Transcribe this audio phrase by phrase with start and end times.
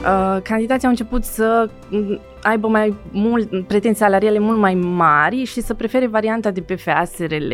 [0.00, 5.60] Uh, candidații au început să mm, aibă mai mult pretenții salariale mult mai mari și
[5.60, 7.52] să prefere varianta de PFA SRL.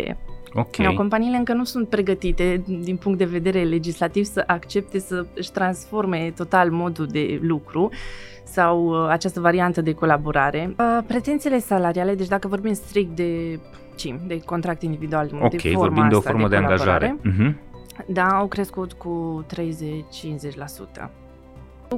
[0.55, 0.67] Ok.
[0.79, 0.95] Okay.
[0.95, 6.33] Companiile încă nu sunt pregătite din punct de vedere legislativ să accepte să își transforme
[6.37, 7.91] total modul de lucru
[8.45, 10.75] sau uh, această variantă de colaborare.
[10.79, 13.61] Uh, pretențiile salariale, deci dacă vorbim strict de
[13.97, 17.19] CIM, de contract individual, Ok, de forma vorbim de o asta formă de, colaborare, angajare.
[17.23, 17.61] Mhm.
[18.07, 21.11] Da, au crescut cu 30-50%.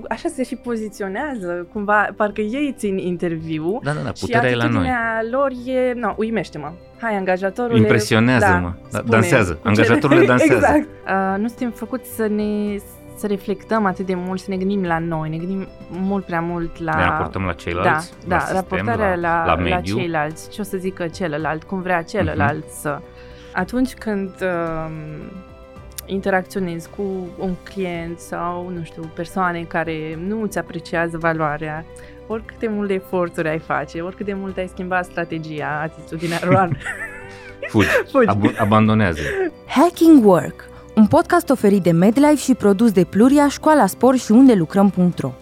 [0.09, 4.55] Așa se și poziționează, cumva, parcă ei țin interviu Da, da, da, și puterea e
[4.55, 4.70] la noi.
[4.73, 6.73] atitudinea lor e, no, uimește-mă.
[7.01, 7.79] Hai, angajatorule.
[7.79, 8.73] Impresionează-mă.
[8.91, 9.52] Da, spune, dansează.
[9.52, 10.55] cu ce- Angajatorile dansează.
[10.66, 10.88] exact.
[11.06, 12.77] Uh, nu suntem făcuți să ne
[13.16, 16.79] să reflectăm atât de mult, să ne gândim la noi, ne gândim mult prea mult
[16.82, 16.95] la...
[16.96, 19.93] Ne raportăm la ceilalți, da, la da, sistem, raportarea la, la, la la mediu.
[19.95, 19.98] Mhm.
[20.02, 22.98] ceilalți, ce o să zică celălalt, cum vrea celălalt să...
[23.55, 24.91] Atunci când uh,
[26.10, 27.02] interacționezi cu
[27.38, 31.84] un client sau, nu știu, persoane care nu îți apreciază valoarea,
[32.26, 36.68] oricât de multe eforturi ai face, oricât de mult ai schimba strategia, atitudinea lor,
[37.70, 38.26] Fugi, Fugi.
[38.28, 39.20] Ab- abandonează.
[39.66, 44.54] Hacking Work, un podcast oferit de MedLife și produs de Pluria, Școala Sport și unde
[44.54, 45.32] lucrăm.ro.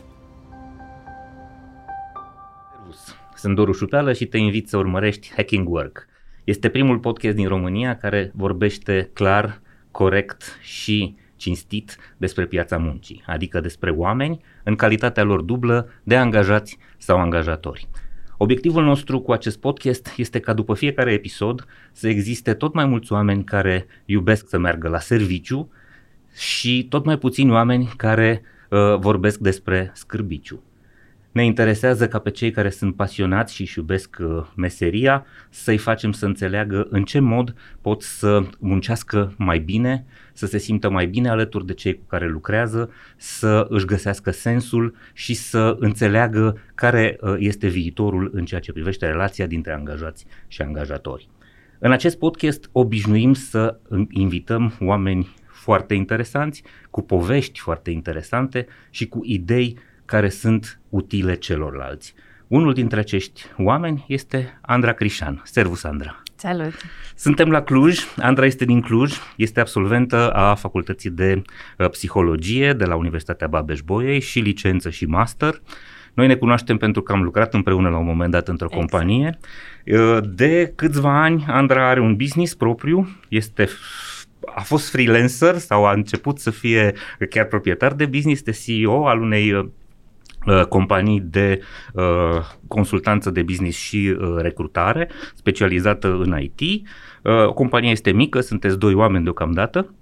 [3.37, 6.07] Sunt Doru Șupeală și te invit să urmărești Hacking Work.
[6.45, 9.61] Este primul podcast din România care vorbește clar,
[9.97, 16.79] corect și cinstit despre piața muncii, adică despre oameni în calitatea lor dublă de angajați
[16.97, 17.89] sau angajatori.
[18.37, 23.13] Obiectivul nostru cu acest podcast este ca după fiecare episod să existe tot mai mulți
[23.13, 25.73] oameni care iubesc să meargă la serviciu
[26.35, 30.63] și tot mai puțini oameni care uh, vorbesc despre scârbiciu.
[31.37, 36.13] Ne interesează ca pe cei care sunt pasionați și își iubesc uh, meseria să-i facem
[36.13, 41.29] să înțeleagă în ce mod pot să muncească mai bine, să se simtă mai bine
[41.29, 47.35] alături de cei cu care lucrează, să își găsească sensul și să înțeleagă care uh,
[47.39, 51.29] este viitorul în ceea ce privește relația dintre angajați și angajatori.
[51.79, 53.79] În acest podcast obișnuim să
[54.11, 62.15] invităm oameni foarte interesanți, cu povești foarte interesante și cu idei care sunt utile celorlalți.
[62.47, 65.43] Unul dintre acești oameni este Andra Crișan.
[65.45, 66.23] Servus, Andra!
[66.35, 66.75] Salut!
[67.15, 71.43] Suntem la Cluj, Andra este din Cluj, este absolventă a Facultății de
[71.79, 75.61] uh, Psihologie de la Universitatea Babeș-Bolyai și licență și master.
[76.15, 78.91] Noi ne cunoaștem pentru că am lucrat împreună la un moment dat într-o Exact.
[78.91, 79.39] companie.
[79.87, 83.69] Uh, De câțiva ani Andra are un business propriu, este
[84.55, 86.93] a fost freelancer sau a început să fie
[87.31, 89.71] chiar proprietar de business, de CEO al unei uh, uh,
[90.69, 91.61] companii de
[91.93, 92.05] uh,
[92.69, 96.89] consultanță de business și uh, recrutare specializată în IT.
[97.23, 99.95] Uh, compania este mică, sunteți doi oameni deocamdată.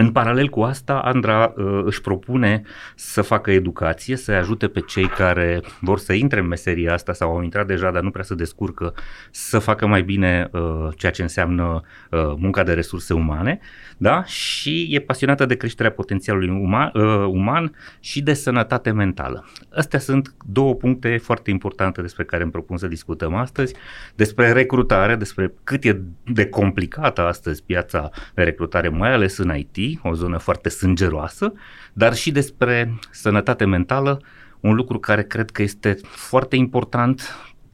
[0.00, 2.62] În paralel cu asta, Andra uh, își propune
[2.94, 7.30] să facă educație, să ajute pe cei care vor să intre în meseria asta sau
[7.30, 8.94] au intrat deja, dar nu prea se descurcă,
[9.30, 11.80] să facă mai bine uh, ceea ce înseamnă
[12.10, 13.60] uh, munca de resurse umane,
[14.00, 14.24] da?
[14.24, 19.46] Și e pasionată de creșterea potențialului uman, uh, uman și de sănătate mentală.
[19.74, 23.74] Astea sunt două puncte foarte importante despre care îmi propun să discutăm astăzi,
[24.14, 30.00] despre recrutare, despre cât e de complicată astăzi piața de recrutare, mai ales în IT,
[30.02, 31.52] o zonă foarte sângeroasă,
[31.92, 34.20] dar și despre sănătate mentală,
[34.60, 37.22] un lucru care cred că este foarte important,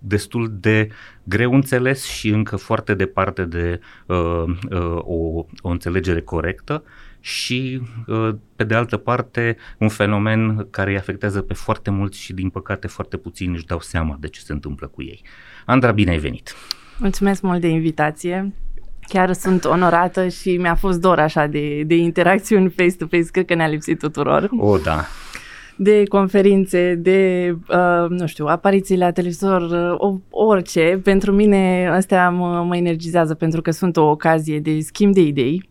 [0.06, 0.88] destul de
[1.22, 6.82] greu înțeles și încă foarte departe de uh, uh, o, o înțelegere corectă
[7.20, 12.32] și, uh, pe de altă parte, un fenomen care îi afectează pe foarte mulți și,
[12.32, 15.22] din păcate, foarte puțini își dau seama de ce se întâmplă cu ei.
[15.64, 16.54] Andra, bine ai venit!
[16.98, 18.52] Mulțumesc mult de invitație.
[19.08, 23.66] Chiar sunt onorată și mi-a fost dor așa de, de interacțiuni face-to-face, cred că ne-a
[23.66, 24.48] lipsit tuturor.
[24.56, 25.04] O, da,
[25.76, 29.62] De conferințe, de, uh, nu știu, apariții la televizor,
[30.00, 31.00] uh, orice.
[31.02, 35.68] Pentru mine astea mă, mă energizează pentru că sunt o ocazie de schimb de idei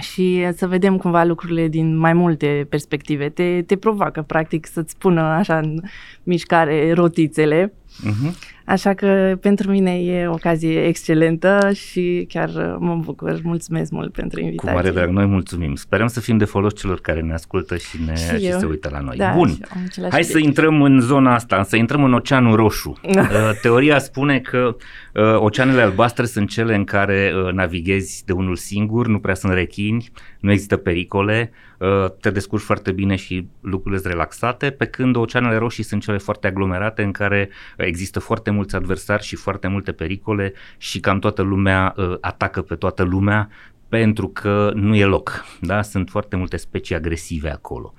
[0.00, 3.28] și să vedem cumva lucrurile din mai multe perspective.
[3.28, 5.80] Te, te provoacă, practic, să-ți pună așa în
[6.22, 7.72] mișcare rotițele.
[7.72, 8.51] uh-huh.
[8.66, 13.40] Așa că pentru mine e o ocazie excelentă și chiar uh, mă bucur.
[13.42, 14.74] Mulțumesc mult pentru cu invitație.
[14.74, 15.74] mare drag, noi mulțumim.
[15.74, 18.58] Sperăm să fim de folos celor care ne ascultă și, ne, Și și, eu.
[18.58, 19.16] se uită la noi.
[19.16, 20.44] Da, Bun, și am același Hai să obiectiv.
[20.56, 23.00] intrăm în zona asta, să intrăm în Oceanul Roșu.
[23.32, 24.76] Uh, Teoria spune că
[25.14, 29.52] uh, oceanele albastre sunt cele în care uh, navighezi de unul singur, nu prea sunt
[29.52, 30.10] rechini,
[30.40, 31.88] nu există pericole, uh,
[32.20, 36.46] te descurci foarte bine și lucrurile sunt relaxate, pe când oceanele roșii sunt cele foarte
[36.46, 37.48] aglomerate în care
[37.78, 42.62] uh, există foarte mulți adversari și foarte multe pericole și cam toată lumea uh, atacă
[42.62, 43.48] pe toată lumea
[43.88, 45.44] pentru că nu e loc.
[45.60, 45.82] Da?
[45.82, 47.94] Sunt foarte multe specii agresive acolo.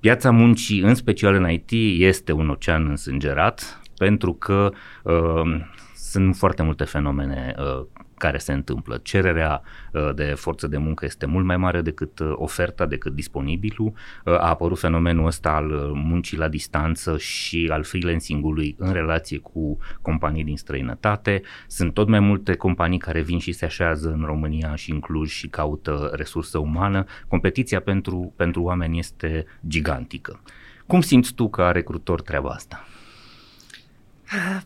[0.00, 1.70] piața muncii, în special în IT,
[2.00, 5.60] este un ocean însângerat pentru că uh,
[5.94, 7.86] sunt foarte multe fenomene uh,
[8.18, 9.00] care se întâmplă.
[9.02, 9.62] Cererea
[9.92, 13.92] uh, de forță de muncă este mult mai mare decât uh, oferta, decât disponibilul.
[14.24, 15.64] Uh, a apărut fenomenul ăsta al
[15.94, 21.42] muncii la distanță și al freelancing-ului în relație cu companii din străinătate.
[21.66, 25.30] Sunt tot mai multe companii care vin și se așează în România și în Cluj
[25.30, 27.04] și caută resursă umană.
[27.28, 30.40] Competiția pentru, pentru oameni este gigantică.
[30.86, 32.84] Cum simți tu ca recrutor treaba asta?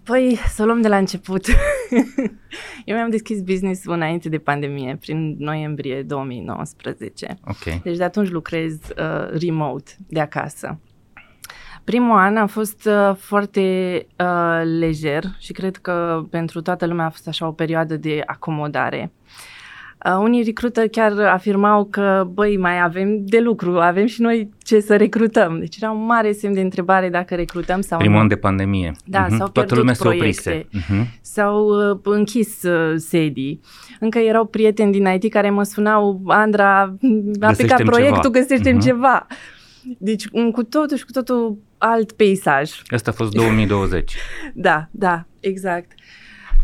[0.03, 1.47] Păi, să o luăm de la început.
[2.85, 7.39] Eu mi-am deschis business înainte de pandemie, prin noiembrie 2019.
[7.45, 7.81] Okay.
[7.85, 10.81] Deci de atunci lucrez uh, remote, de acasă.
[11.85, 17.11] Primul an a fost uh, foarte uh, lejer și cred că pentru toată lumea a
[17.11, 19.13] fost așa o perioadă de acomodare.
[19.13, 19.58] Uh,
[20.05, 24.81] Uh, unii recruiter chiar afirmau că, băi, mai avem de lucru, avem și noi ce
[24.81, 25.59] să recrutăm.
[25.59, 28.23] Deci era un mare semn de întrebare dacă recrutăm sau Primul nu.
[28.23, 28.93] an de pandemie.
[29.05, 29.37] Da, uh-huh.
[29.37, 31.21] s-au Toată lumea proiecte, uh-huh.
[31.21, 33.61] s-au uh, închis uh, sedii.
[34.01, 36.81] Încă erau prieteni din IT care mă sunau, Andra,
[37.41, 38.39] a picat proiectul, ceva.
[38.39, 38.81] găsește uh-huh.
[38.81, 39.27] ceva.
[39.99, 42.71] Deci un cu totul și cu totul alt peisaj.
[42.87, 44.15] Asta a fost 2020.
[44.55, 45.93] da, da, exact.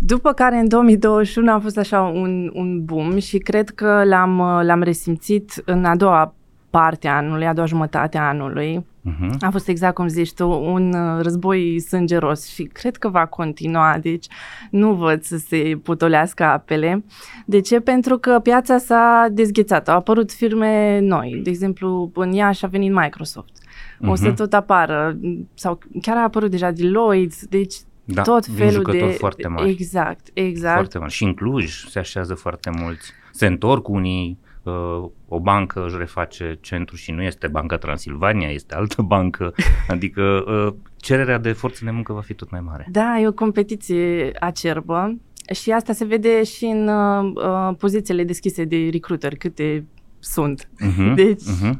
[0.06, 4.82] După care în 2021 a fost așa un, un boom și cred că l-am, l-am
[4.82, 6.34] resimțit în a doua
[6.70, 8.86] parte a anului, a doua jumătate a anului.
[9.10, 9.38] Uh-huh.
[9.40, 13.98] A fost exact cum zici tu, un uh, război sângeros și cred că va continua,
[14.02, 14.26] deci
[14.70, 17.04] nu văd să se putolească apele.
[17.46, 17.80] De ce?
[17.80, 22.92] Pentru că piața s-a dezghețat, au apărut firme noi, de exemplu în Iași a venit
[22.92, 23.52] Microsoft.
[23.58, 24.08] Uh-huh.
[24.08, 24.34] O să mhm.
[24.34, 25.18] tot apară,
[25.54, 27.74] sau chiar a apărut deja Deloitte, deci
[28.04, 28.98] da, tot felul de...
[28.98, 29.70] foarte mari.
[29.70, 30.74] Exact, exact.
[30.74, 31.12] Foarte mari.
[31.12, 33.12] Și în Cluj se așează foarte mulți.
[33.32, 38.74] Se întorc unii, uh, o bancă își reface centru și nu este Banca Transilvania, este
[38.74, 39.54] altă bancă.
[39.88, 42.86] Adică uh, cererea de forță de muncă va fi tot mai mare.
[42.90, 45.16] Da, e o competiție acerbă
[45.52, 49.86] și asta se vede și în uh, uh pozițiile deschise de recruiter, câte
[50.24, 50.64] sunt.
[50.64, 51.72] Uh-huh, deci uh-huh.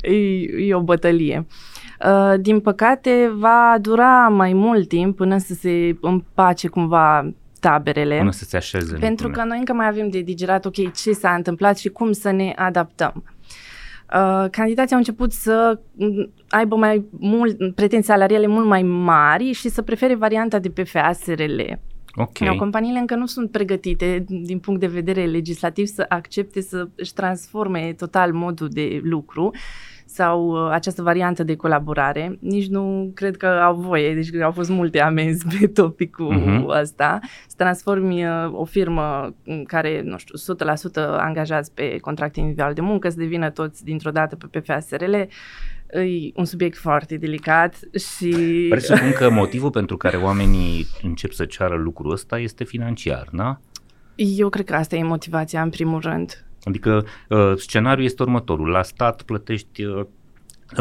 [0.00, 1.46] E, e o bătălie.
[2.04, 8.16] Uh, din păcate, va dura mai mult timp până să se împace cumva taberele.
[8.16, 8.96] Până să se așeze.
[8.96, 12.30] Pentru că noi încă mai avem de digerat, ok, ce s-a întâmplat și cum să
[12.30, 13.24] ne adaptăm.
[14.14, 15.78] Uh, candidații au început să
[16.48, 21.60] aibă mai mult, pretenții salariale mult mai mari și să prefere varianta de PFA SRL.
[22.16, 22.56] Okay.
[22.56, 27.94] companiile încă nu sunt pregătite din punct de vedere legislativ să accepte să își transforme
[27.96, 29.50] total modul de lucru
[30.06, 32.38] sau uh, această variantă de colaborare.
[32.40, 36.80] Nici nu cred că au voie, deci au fost multe amenzi pe topicul uh-huh.
[36.80, 37.18] ăsta.
[37.46, 39.34] Să transformi uh, o firmă
[39.66, 44.36] care, nu știu, 100% angajați pe contract individual de muncă, să devină toți dintr-o dată
[44.36, 45.14] pe PFASRL,
[46.00, 47.78] e un subiect foarte delicat
[48.16, 48.66] și...
[48.70, 53.60] Presupun că motivul pentru care oamenii încep să ceară lucrul ăsta este financiar, da?
[54.14, 56.44] Eu cred că asta e motivația în primul rând.
[56.62, 58.68] Adică uh, scenariul este următorul.
[58.68, 60.06] La stat plătești uh,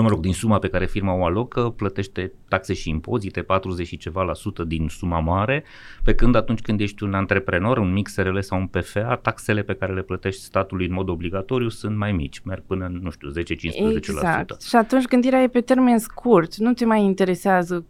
[0.01, 3.98] mă rog, din suma pe care firma o alocă, plătește taxe și impozite, 40 și
[3.98, 5.63] ceva la sută din suma mare,
[6.04, 9.74] pe când atunci când ești un antreprenor, un mic SRL sau un PFA, taxele pe
[9.74, 13.34] care le plătești statului în mod obligatoriu sunt mai mici, merg până, nu știu, 10-15%.
[13.95, 14.62] Exact.
[14.62, 17.85] Și atunci gândirea e pe termen scurt, nu te mai interesează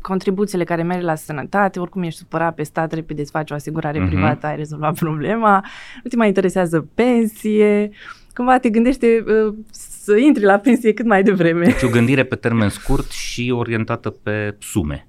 [0.00, 4.04] contribuțiile care merg la sănătate, oricum ești supărat pe stat, repede îți faci o asigurare
[4.04, 4.08] uh-huh.
[4.08, 5.64] privată, ai rezolvat problema,
[6.02, 7.90] nu te mai interesează pensie,
[8.34, 9.54] cumva te gândește uh,
[10.10, 11.64] să intri la pensie cât mai devreme.
[11.64, 15.06] Deci o gândire pe termen scurt și orientată pe sume.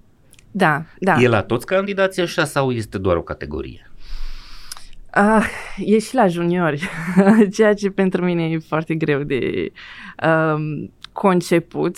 [0.51, 1.15] Da, da.
[1.20, 3.91] E la toți candidații așa sau este doar o categorie?
[5.10, 5.46] Ah,
[5.77, 6.89] e și la juniori,
[7.55, 9.72] ceea ce pentru mine e foarte greu de
[10.27, 11.96] um, conceput.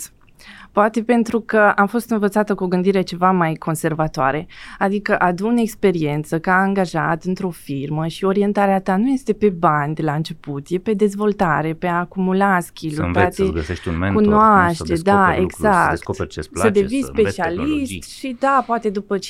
[0.74, 4.46] Poate pentru că am fost învățată cu o gândire ceva mai conservatoare,
[4.78, 10.02] adică adun experiență ca angajat într-o firmă și orientarea ta nu este pe bani de
[10.02, 14.22] la început, e pe dezvoltare, pe a acumula skill-uri, să înveți, să găsești un mentor,
[14.22, 15.84] cunoaște, să da, lucruri, exact.
[15.84, 19.20] Să descoperi ce place, să devii să specialist și da, poate după 5-7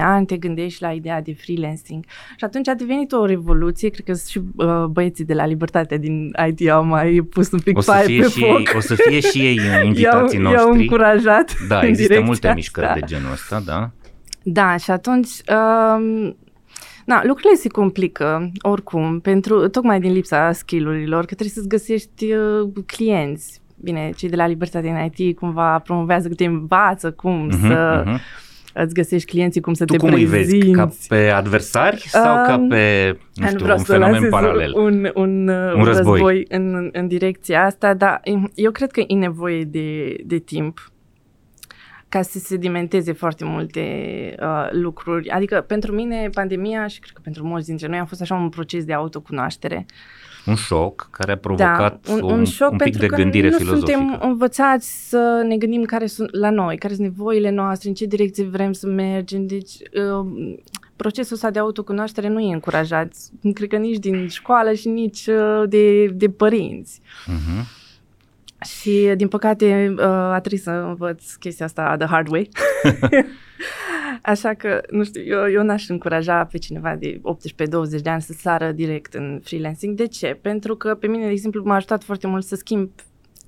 [0.00, 2.04] ani te gândești la ideea de freelancing.
[2.36, 6.32] Și atunci a devenit o revoluție, cred că și uh, băieții de la Libertate din
[6.48, 8.58] IT au mai pus un pic o să fie pe și foc.
[8.58, 12.54] Ei, o să fie și ei invitații noștri i-au încurajat Da, există multe asta.
[12.54, 13.90] mișcări de genul ăsta, da.
[14.42, 15.28] Da, și atunci...
[15.48, 16.36] Um,
[17.04, 22.68] Na, lucrurile se complică oricum, pentru, tocmai din lipsa skillurilor, că trebuie să-ți găsești uh,
[22.86, 23.60] clienți.
[23.76, 28.04] Bine, cei de la Libertate în IT cumva promovează că te învață cum uh-huh, să
[28.06, 28.20] uh-huh.
[28.82, 30.54] Îți găsești clienții, cum să tu te cum prezinți.
[30.54, 30.70] îi vezi?
[30.70, 34.72] Ca pe adversari sau um, ca pe, nu știu, un fenomen paralel?
[34.76, 38.20] Un, un, un război, război în, în direcția asta, dar
[38.54, 40.90] eu cred că e nevoie de, de timp
[42.08, 43.80] ca să se sedimenteze foarte multe
[44.40, 45.28] uh, lucruri.
[45.28, 48.48] Adică pentru mine pandemia și cred că pentru mulți dintre noi a fost așa un
[48.48, 49.86] proces de autocunoaștere.
[50.46, 53.48] Un șoc care a provocat da, un, un, un, șoc un pic de că gândire
[53.48, 53.98] nu filozofică.
[53.98, 58.04] suntem învățați să ne gândim care sunt la noi, care sunt nevoile noastre, în ce
[58.04, 59.46] direcție vrem să mergem.
[59.46, 60.26] Deci uh,
[60.96, 63.12] procesul ăsta de autocunoaștere nu e încurajat,
[63.52, 67.00] cred că nici din școală și nici uh, de, de părinți.
[67.00, 67.84] Uh-huh.
[68.64, 72.48] Și, din păcate, uh, a trebuit să învăț chestia asta the hard way.
[74.22, 77.20] Așa că, nu știu, eu, eu n-aș încuraja pe cineva de
[77.98, 79.96] 18-20 de ani să sară direct în freelancing.
[79.96, 80.38] De ce?
[80.42, 82.90] Pentru că pe mine, de exemplu, m-a ajutat foarte mult să schimb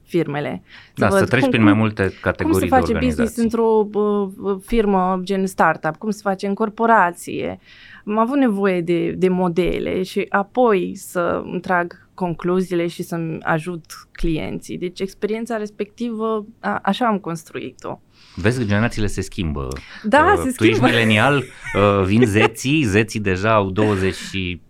[0.04, 0.62] firmele.
[0.94, 3.88] Să, da, văd să treci cum, prin mai multe categorii Cum se face business într-o
[3.92, 7.58] uh, firmă gen startup, cum se face în corporație.
[8.06, 13.84] Am avut nevoie de, de modele și apoi să îmi trag concluziile și să-mi ajut
[14.12, 14.78] clienții.
[14.78, 18.00] Deci experiența respectivă, a, așa am construit-o.
[18.34, 19.68] Vezi că generațiile se schimbă.
[20.02, 20.70] Da, uh, se tu schimbă.
[20.70, 21.36] ești milenial,
[21.74, 24.60] uh, vin zeții, zeții deja au 20 și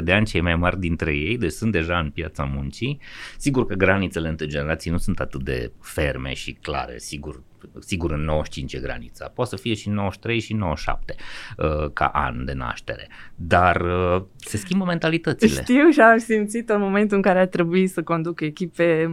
[0.00, 3.00] 5-26 de ani cei mai mari dintre ei, deci sunt deja în piața muncii.
[3.38, 7.42] Sigur că granițele între generații nu sunt atât de ferme și clare, sigur,
[7.78, 11.14] sigur în 95 e granița, poate să fie și 93 și 97
[11.56, 15.60] uh, ca an de naștere, dar uh, se schimbă mentalitățile.
[15.60, 19.10] Știu și am simțit în momentul în care a trebuit să conduc echipe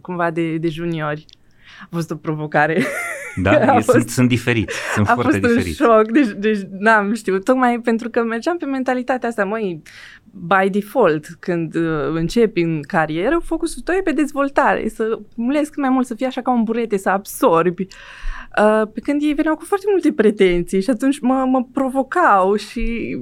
[0.00, 1.24] cumva de, de juniori.
[1.82, 2.84] A fost o provocare.
[3.36, 5.82] Da, e, fost, sunt, sunt diferiți, sunt a foarte fost diferiți.
[5.82, 9.82] un șoc, deci, deci n-am știut, tocmai pentru că mergeam pe mentalitatea asta, măi,
[10.24, 15.80] by default, când uh, începi în carieră, focusul tău e pe dezvoltare, să mulezi cât
[15.80, 17.86] mai mult, să fie așa ca un burete, să absorbi.
[18.58, 23.16] Uh, pe când ei veneau cu foarte multe pretenții și atunci mă, mă provocau și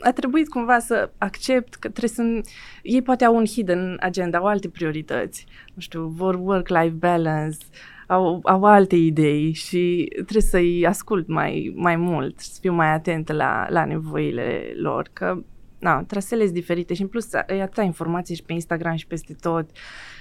[0.00, 2.50] a trebuit cumva să accept că trebuie să...
[2.82, 5.46] Ei poate au un hidden agenda, au alte priorități.
[5.74, 7.58] Nu știu, vor work-life balance,
[8.06, 13.32] au, au alte idei și trebuie să-i ascult mai, mai mult, să fiu mai atentă
[13.32, 15.42] la, la nevoile lor, că
[15.78, 19.36] na, trasele sunt diferite și în plus e atâta informație și pe Instagram și peste
[19.40, 19.70] tot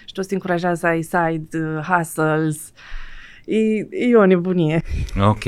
[0.05, 2.71] și toți te încurajează să ai side uh, hustles,
[3.49, 4.83] E, e o nebunie.
[5.19, 5.43] Ok.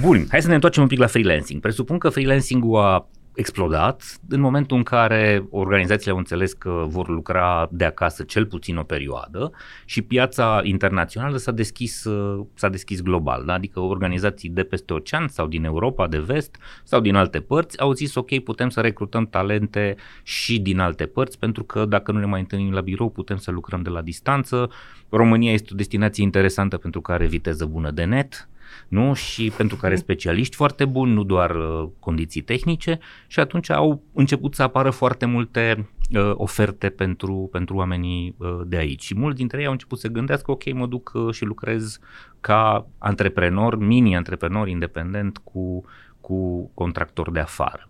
[0.00, 1.60] Bun, hai să ne întoarcem un pic la freelancing.
[1.60, 3.08] Presupun că freelancing-ul a
[3.38, 8.76] explodat în momentul în care organizațiile au înțeles că vor lucra de acasă cel puțin
[8.76, 9.52] o perioadă
[9.84, 12.06] și piața internațională s-a deschis,
[12.54, 13.52] s-a deschis global, da?
[13.52, 17.92] adică organizații de peste ocean sau din Europa de vest sau din alte părți au
[17.92, 22.26] zis ok, putem să recrutăm talente și din alte părți pentru că dacă nu ne
[22.26, 24.70] mai întâlnim la birou putem să lucrăm de la distanță.
[25.08, 28.48] România este o destinație interesantă pentru că are viteză bună de net,
[28.88, 29.14] nu?
[29.14, 34.54] și pentru care specialiști foarte buni, nu doar uh, condiții tehnice și atunci au început
[34.54, 39.60] să apară foarte multe uh, oferte pentru, pentru oamenii uh, de aici și mulți dintre
[39.60, 41.98] ei au început să gândească ok, mă duc uh, și lucrez
[42.40, 45.84] ca antreprenor, mini-antreprenor independent cu,
[46.20, 47.88] cu contractor de afară.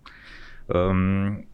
[0.67, 1.49] Um,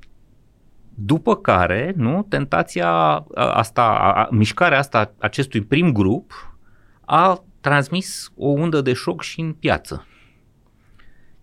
[0.94, 2.90] după care, nu, tentația
[3.34, 6.56] asta, a, mișcarea asta acestui prim grup
[7.04, 10.06] a transmis o undă de șoc și în piață.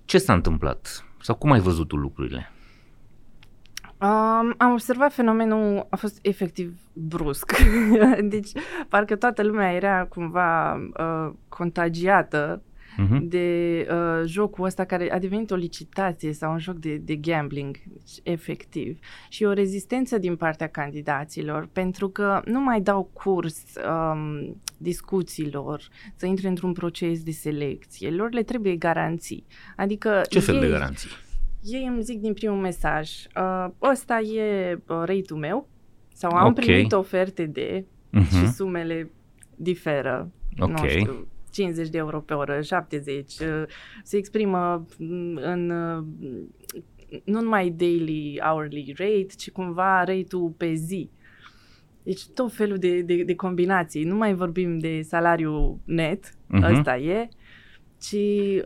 [0.05, 1.05] Ce s-a întâmplat?
[1.19, 2.51] Sau cum ai văzut tu lucrurile?
[3.97, 7.51] Um, am observat fenomenul, a fost efectiv brusc.
[8.33, 8.51] deci,
[8.89, 12.61] parcă toată lumea era cumva uh, contagiată
[13.00, 13.19] uh-huh.
[13.21, 17.77] de uh, jocul ăsta care a devenit o licitație sau un joc de, de gambling,
[17.88, 19.00] deci, efectiv.
[19.29, 26.25] Și o rezistență din partea candidaților, pentru că nu mai dau curs um, discuțiilor, să
[26.25, 28.10] intre într-un proces de selecție.
[28.10, 29.45] Lor le trebuie garanții.
[29.75, 31.10] Adică Ce fel ei, de garanții?
[31.63, 35.69] Ei îmi zic din primul mesaj, uh, ăsta e uh, rate-ul meu,
[36.13, 36.65] sau am okay.
[36.65, 38.29] primit oferte de uh-huh.
[38.29, 39.12] și sumele
[39.55, 40.31] diferă.
[40.60, 40.79] Ok.
[40.79, 43.63] Nu știu, 50 de euro pe oră, 70, uh,
[44.03, 44.86] se exprimă
[45.36, 46.03] în uh,
[47.24, 51.10] nu numai daily, hourly rate, ci cumva rate-ul pe zi.
[52.03, 54.03] Deci tot felul de, de, de combinații.
[54.03, 56.72] Nu mai vorbim de salariu net, uh-huh.
[56.72, 57.29] ăsta e,
[57.98, 58.15] ci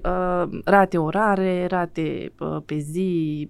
[0.04, 3.50] uh, rate orare, rate uh, pe zi,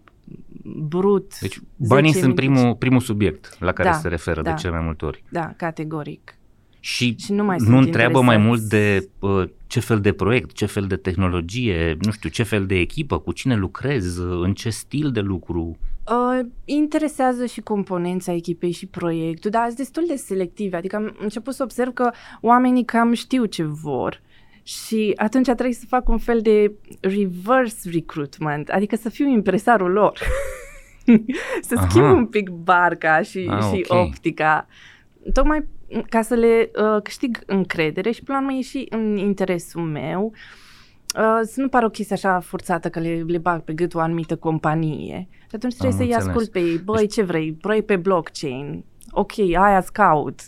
[0.63, 1.39] brut.
[1.39, 4.83] Deci banii sunt primul, primul subiect la care da, se referă da, de cele mai
[4.85, 5.23] multe ori.
[5.29, 6.37] Da, categoric.
[6.85, 10.65] Și, și nu, mai nu întreabă mai mult de uh, ce fel de proiect, ce
[10.65, 15.11] fel de tehnologie, nu știu, ce fel de echipă, cu cine lucrez, în ce stil
[15.11, 15.77] de lucru.
[16.09, 20.77] Uh, interesează și componența echipei și proiectul, dar sunt destul de selective.
[20.77, 22.11] Adică am început să observ că
[22.41, 24.21] oamenii cam știu ce vor
[24.63, 30.19] Și atunci trebuie să fac un fel de reverse recruitment, adică să fiu impresarul lor.
[31.67, 31.87] să Aha.
[31.89, 33.99] schimb un pic barca și, Ah, și ok.
[33.99, 34.67] optica.
[35.33, 35.65] Tocmai
[36.09, 40.31] ca să le uh, câștig încredere și până la urmă e și în interesul meu
[41.17, 43.99] uh, să nu pară o chestie așa forțată că le, le bag pe gât o
[43.99, 45.27] anumită companie.
[45.31, 46.27] Și atunci trebuie Am să-i înțeles.
[46.27, 46.77] ascult pe ei.
[46.77, 47.57] Băi, ce vrei?
[47.61, 48.83] Vrei pe blockchain?
[49.11, 50.39] Ok, aia scout.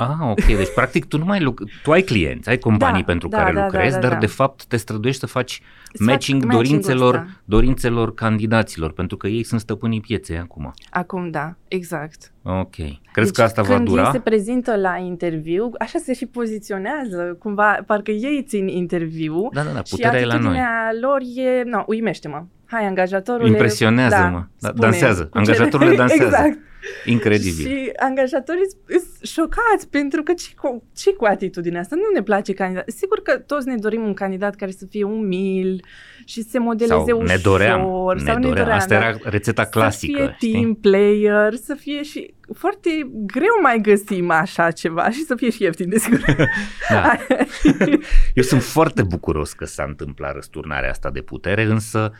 [0.00, 3.28] Ah, ok, deci practic tu nu mai luc- tu ai clienți, ai companii Da, pentru
[3.28, 4.18] da, care da, lucrezi, da, da, dar da.
[4.18, 5.62] de fapt te străduiești să faci
[5.92, 7.26] Să fac matching matching-ul dorințelor, ăsta.
[7.44, 10.72] dorințelor candidaților, pentru că ei sunt stăpânii pieței acum.
[10.90, 12.32] Acum da, exact.
[12.42, 12.74] Ok.
[13.12, 14.02] Crezi că asta va când dura?
[14.02, 19.62] ei se prezintă la interviu, așa se și poziționează, cumva, parcă ei țin interviu Da,
[19.62, 20.36] da, da, și puterea e la noi.
[20.36, 23.48] atitudinea lor e, no, uimește-mă, hai angajatorule.
[23.48, 24.44] Impresionează-mă.
[24.58, 25.22] Da, spune dansează.
[25.22, 26.24] cu ce- Angajatorile dansează.
[26.36, 26.58] exact.
[27.04, 27.66] Incredibil.
[27.66, 31.96] Și angajatorii sunt șocați pentru că ce cu, ce cu atitudinea asta?
[31.96, 32.88] Nu ne place candidat.
[32.88, 35.84] Sigur că toți ne dorim un candidat care să fie umil
[36.24, 37.28] și să se modeleze sau ușor.
[37.28, 37.80] ne doream,
[38.24, 38.70] sau ne doream.
[38.70, 39.06] Asta da.
[39.06, 40.18] era rețeta clasică.
[40.18, 40.52] Să fie știi?
[40.52, 45.62] team player, să fie și foarte greu mai găsim așa ceva și să fie și
[45.62, 46.24] ieftin, desigur.
[46.90, 47.16] Da.
[48.34, 52.12] Eu sunt foarte bucuros că s-a întâmplat răsturnarea asta de putere, însă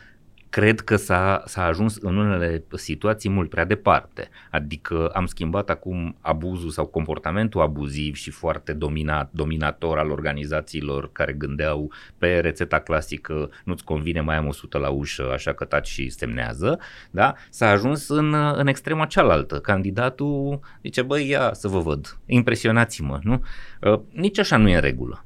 [0.49, 4.29] cred că s-a, s-a ajuns în unele situații mult prea departe.
[4.51, 11.33] Adică am schimbat acum abuzul sau comportamentul abuziv și foarte dominat, dominator al organizațiilor care
[11.33, 16.09] gândeau pe rețeta clasică nu-ți convine, mai am 100 la ușă, așa că taci și
[16.09, 16.79] semnează,
[17.11, 17.33] da?
[17.49, 19.59] S-a ajuns în, în extrema cealaltă.
[19.59, 23.43] Candidatul zice, băi, ia să vă văd, impresionați-mă, nu?
[23.81, 25.23] Uh, nici așa nu e în regulă.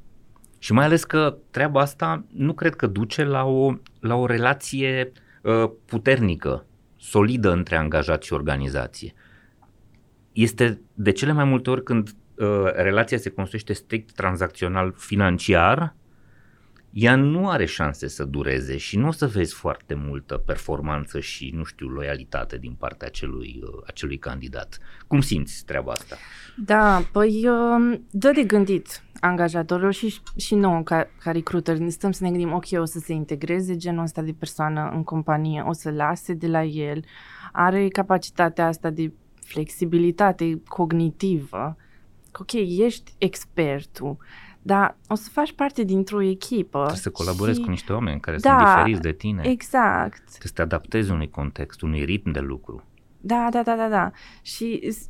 [0.64, 5.12] Și mai ales că treaba asta nu cred că duce la o, la o relație
[5.42, 6.66] uh, puternică,
[6.96, 9.14] solidă între angajat și organizație.
[10.32, 15.94] Este de cele mai multe ori când uh, relația se construiește strict tranzacțional financiar,
[16.96, 21.50] ea nu are șanse să dureze și nu o să vezi foarte multă performanță și,
[21.54, 24.78] nu știu, loialitate din partea acelui, uh, acelui candidat.
[25.06, 26.16] Cum simți treaba asta?
[26.56, 31.76] Da, păi um, dă de gândit angajatorilor și, și nouă ca, ca recruiter.
[31.76, 35.04] Ne stăm să ne gândim, ok, o să se integreze genul ăsta de persoană în
[35.04, 37.04] companie, o să lase de la el,
[37.52, 39.12] are capacitatea asta de
[39.44, 41.76] flexibilitate cognitivă.
[42.40, 44.16] Ok, ești expertul,
[44.66, 46.78] dar o să faci parte dintr-o echipă.
[46.78, 47.64] Trebuie să colaborezi și...
[47.64, 49.42] cu niște oameni care Da, sunt diferiți de tine.
[49.46, 50.14] Exact.
[50.16, 52.84] Trebuie să te adaptezi unui context, unui ritm de lucru.
[53.20, 54.10] Da, da, da, da, da.
[54.42, 55.08] Și s-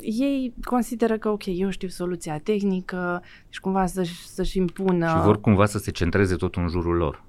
[0.00, 5.06] ei consideră că, ok, eu știu soluția tehnică și cumva să-și, să-și impună...
[5.08, 7.24] Și vor cumva să se centreze tot în jurul lor.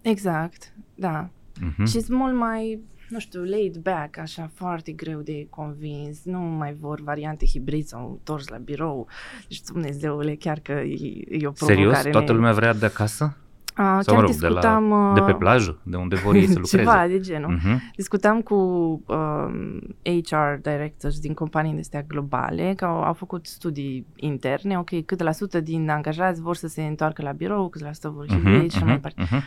[0.00, 1.28] Exact, da.
[1.28, 1.84] Uh-huh.
[1.86, 6.24] Și sunt mult mai, nu știu, laid back, așa, foarte greu de convins.
[6.24, 9.08] Nu mai vor variante hibrid sau întors la birou.
[9.48, 11.84] Deci, Dumnezeule, chiar că e, e o provocare.
[11.84, 12.02] Serios?
[12.02, 13.36] Toată ne- lumea vrea de acasă?
[13.76, 16.34] A, Sau chiar mă rog, de, la, discutam, de pe uh, plajă, de unde vor
[16.34, 16.76] ei să lucreze?
[16.76, 17.58] Ceva de genul.
[17.58, 17.78] Uh-huh.
[17.96, 18.54] Discutam cu
[19.06, 25.04] um, HR directors din companii de astea globale, că au, au făcut studii interne, ok,
[25.04, 28.26] cât la sută din angajați vor să se întoarcă la birou, cât la sută vor
[28.28, 29.22] hibrid și așa mai departe.
[29.22, 29.42] uh-huh.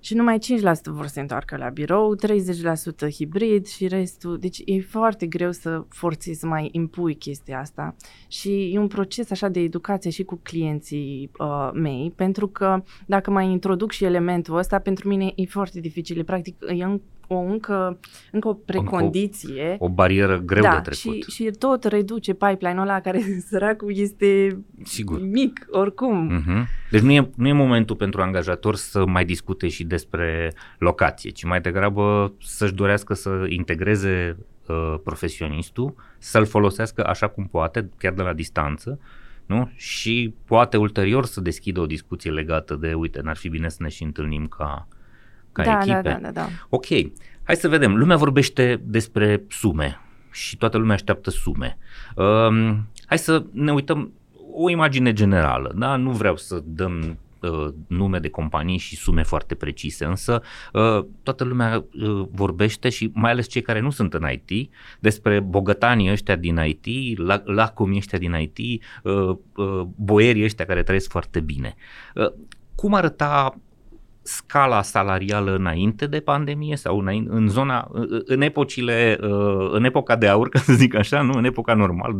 [0.00, 0.40] Și numai 5%
[0.84, 4.38] vor să se întoarcă la birou, 30% hibrid și restul.
[4.38, 7.94] Deci e foarte greu să forțezi să mai impui chestia asta.
[8.28, 13.30] Și e un proces așa de educație și cu clienții uh, mei, pentru că dacă
[13.30, 16.18] mai introduc și elementul ăsta, pentru mine e foarte dificil.
[16.18, 17.00] E practic e în,
[17.32, 17.98] o încă,
[18.32, 19.76] încă o precondiție.
[19.78, 21.22] O barieră greu da, de trecut.
[21.22, 25.20] și, și tot reduce pipeline-ul ăla care săracul este Sigur.
[25.22, 26.42] mic oricum.
[26.42, 26.64] Uh-huh.
[26.90, 31.44] Deci nu e, nu e momentul pentru angajator să mai discute și despre locație, ci
[31.44, 38.22] mai degrabă să-și dorească să integreze uh, profesionistul, să-l folosească așa cum poate, chiar de
[38.22, 38.98] la distanță,
[39.46, 39.70] nu?
[39.74, 43.88] Și poate ulterior să deschidă o discuție legată de, uite, n-ar fi bine să ne
[43.88, 44.88] și întâlnim ca,
[45.52, 46.00] ca da, echipe.
[46.00, 46.48] da, da, da, da.
[46.68, 46.86] Ok,
[47.42, 47.96] hai să vedem.
[47.96, 51.78] Lumea vorbește despre sume și toată lumea așteaptă sume.
[52.16, 54.12] Um, hai să ne uităm
[54.52, 55.72] o imagine generală.
[55.76, 55.96] Da?
[55.96, 61.44] Nu vreau să dăm uh, nume de companii și sume foarte precise, însă uh, toată
[61.44, 66.36] lumea uh, vorbește și mai ales cei care nu sunt în IT despre bogătanii ăștia
[66.36, 71.74] din IT, la, lacomii ăștia din IT, uh, uh, boierii ăștia care trăiesc foarte bine.
[72.14, 72.32] Uh,
[72.74, 73.58] cum arăta
[74.30, 77.90] scala salarială înainte de pandemie sau înainte, în zona,
[78.24, 79.16] în epocile,
[79.70, 82.16] în epoca de aur, ca să zic așa, nu, în epoca normal,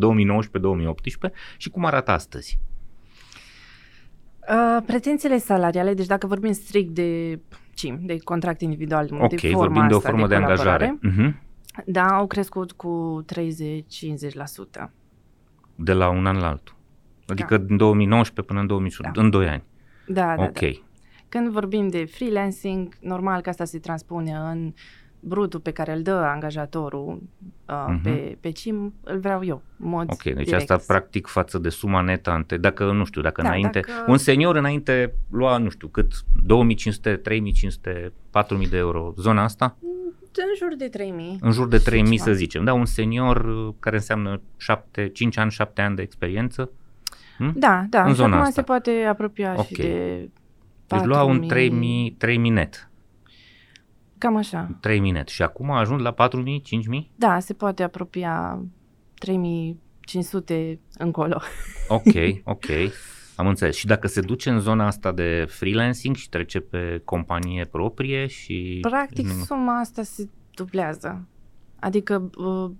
[1.29, 2.59] 2019-2018 și cum arată astăzi?
[4.49, 7.39] Uh, pretențiile salariale, deci dacă vorbim strict de
[7.73, 10.99] CIM, de contract individual, Ok, de forma vorbim de o asta formă de, de angajare.
[11.07, 11.33] Uh-huh.
[11.85, 14.89] Da, au crescut cu 30-50%.
[15.75, 16.75] De la un an la altul.
[17.27, 17.63] Adică da.
[17.63, 19.21] din 2019 până în 2000, da.
[19.21, 19.63] în 2 ani.
[20.07, 20.59] Da, da, ok.
[20.59, 20.67] da.
[21.31, 24.73] Când vorbim de freelancing, normal că asta se transpune în
[25.19, 27.21] brutul pe care îl dă angajatorul
[27.69, 28.01] uh, Mhm.
[28.01, 30.53] pe, pe CIM, îl vreau eu, în mod Ok, deci direct.
[30.71, 34.17] asta practic față de suma netă, ante, dacă nu știu, dacă Da, înainte, dacă- un
[34.17, 36.11] senior înainte lua, nu știu, cât,
[36.43, 39.77] 2500, 3500, 4000 de euro, zona asta,
[40.35, 41.37] În jur de 3000.
[41.41, 42.29] în jur de 3000 ceva.
[42.29, 46.71] să zicem, da, un senior uh, care înseamnă 7, 5 ani, 7 ani de experiență,
[47.37, 47.53] hm?
[47.59, 48.53] Da, da, În și zona acum asta.
[48.53, 49.65] se poate apropia Ok.
[49.65, 50.29] și de
[50.97, 52.91] deci lua un 4000, 3000, 3000 net,
[54.21, 54.77] Cam așa.
[54.79, 57.11] 3000 net și acum a ajuns la 4000, 5000?
[57.15, 58.63] Da, se poate apropia
[59.13, 61.41] 3500 încolo.
[61.87, 62.65] Ok, ok.
[63.35, 63.75] Am înțeles.
[63.75, 68.77] Și dacă se duce în zona asta de freelancing și trece pe companie proprie și...
[68.81, 71.27] Practic, suma asta se dublează.
[71.79, 72.71] Adică uh,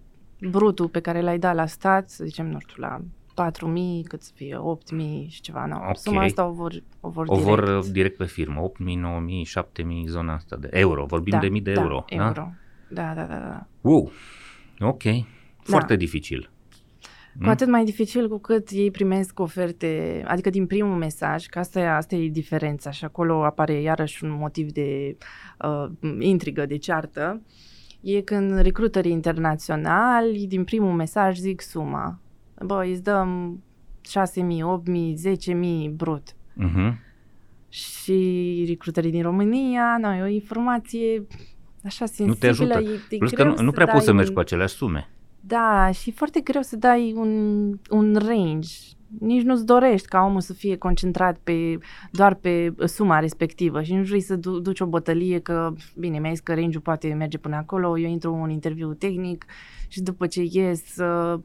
[0.49, 3.01] brutul pe care l-ai dat la stat, să zicem, nu știu, la
[3.49, 5.75] 4.000, cât să fie, 8.000 și ceva, nu.
[5.75, 5.97] Ok.
[5.97, 7.49] Suma asta o vor, o vor O direct.
[7.49, 11.05] vor uh, direct pe firmă, 8.000, 9.000, 7.000, zona asta de euro.
[11.05, 12.05] Vorbim da, de mii de da, euro.
[12.09, 12.25] Da?
[12.25, 12.51] euro.
[12.89, 13.67] Da, da, da, da.
[13.81, 14.11] Wow.
[14.79, 15.03] Ok.
[15.63, 16.49] Foarte dificil.
[17.43, 21.79] Cu atât mai dificil cu cât ei primesc oferte, adică din primul mesaj, că asta
[21.79, 25.17] e, asta e diferența și acolo apare iarăși un motiv de
[25.65, 27.41] uh, intrigă, de ceartă,
[28.01, 32.19] e când recruterii internaționali din primul mesaj zic suma.
[32.65, 33.59] Bă, îți dăm
[34.07, 36.31] 6.000, 8.000, 10.000 brut.
[36.31, 36.93] Uh-huh.
[37.69, 41.27] Și recruterii din România, noi, e o informație
[41.85, 42.27] așa sensibilă.
[42.33, 42.79] Nu te ajută.
[42.79, 44.75] E, e Plus că greu nu, nu prea dai poți să mergi un- cu aceleași
[44.75, 45.09] sume.
[45.39, 47.31] da, și e foarte greu să dai un,
[47.89, 48.69] un range.
[49.19, 51.77] Nici nu-ți dorești ca omul să fie concentrat pe,
[52.11, 56.31] doar pe suma respectivă și nu vrei să du- duci o bătălie că, bine, mi-ai
[56.33, 59.45] zis că range-ul poate merge până acolo, eu intru în un interviu tehnic
[59.91, 61.39] și după ce ies uh,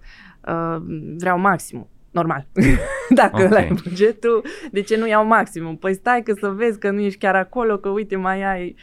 [0.48, 0.76] uh,
[1.18, 1.88] vreau maximum.
[2.10, 2.46] Normal.
[3.20, 3.50] Dacă Ok.
[3.50, 3.62] okay.
[3.62, 5.76] ai bugetul, de ce nu iau maximum?
[5.76, 8.74] Păi stai că să vezi că nu ești chiar acolo, că uite mai ai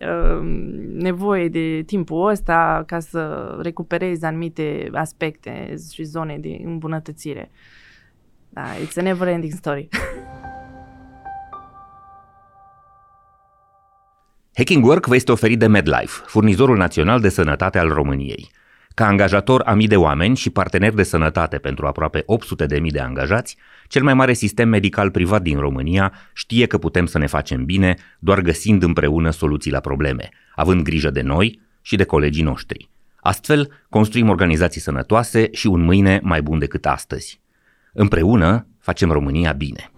[0.00, 0.40] uh,
[0.92, 7.50] nevoie de timpul ăsta ca să recuperezi anumite aspecte și zone de îmbunătățire.
[8.48, 9.88] Da, it's a never ending story.
[14.56, 18.50] Hacking Work vă este oferit de MedLife, furnizorul național de sănătate al României.
[18.96, 22.90] Ca angajator a mii de oameni și partener de sănătate pentru aproape 800 de mii
[22.90, 23.56] de angajați,
[23.88, 27.96] cel mai mare sistem medical privat din România știe că putem să ne facem bine
[28.18, 32.88] doar găsind împreună soluții la probleme, având grijă de noi și de colegii noștri.
[33.16, 37.40] Astfel, construim organizații sănătoase și un mâine mai bun decât astăzi.
[37.92, 39.90] Împreună facem România bine.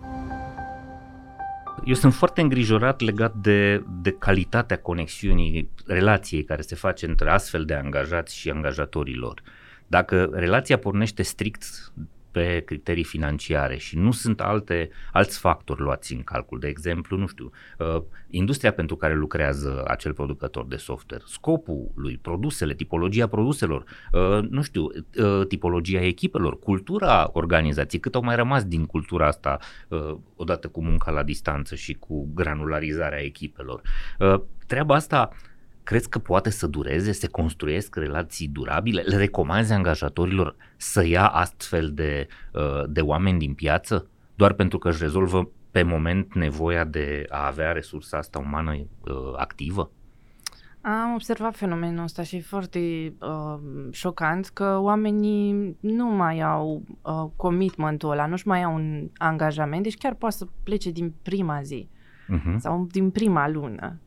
[1.88, 7.64] Eu sunt foarte îngrijorat legat de, de calitatea conexiunii, relației care se face între astfel
[7.64, 9.42] de angajați și angajatorii lor.
[9.87, 11.92] Dacă relația pornește strict
[12.31, 17.27] pe criterii financiare și nu sunt alte, alți factori luați în calcul, de exemplu, nu
[17.27, 23.85] știu, uh, industria pentru care lucrează acel producător de software, scopul lui, produsele, tipologia produselor,
[24.12, 29.59] uh, nu știu, uh, tipologia echipelor, cultura organizației, cât au mai rămas din cultura asta
[29.88, 33.81] uh, odată cu munca la distanță și cu granularizarea echipelor.
[34.19, 35.31] Uh, treaba asta
[35.88, 39.01] crezi că poate să dureze, se construiesc relații durabile?
[39.01, 44.88] Le recomanzi angajatorilor să ia astfel de, uh, de oameni din piață doar pentru că
[44.88, 48.87] își rezolvă pe moment nevoia de a avea resursa asta umană uh,
[49.37, 49.90] activă?
[50.81, 52.79] Am observat fenomenul ăsta și e foarte
[53.20, 53.59] uh,
[53.90, 59.96] șocant că oamenii nu mai au uh, commitmentul ăla, nu-și mai au un angajament, deci
[59.96, 61.88] chiar poate să plece din prima zi
[62.29, 62.57] Uh-huh.
[62.59, 63.98] sau din prima lună.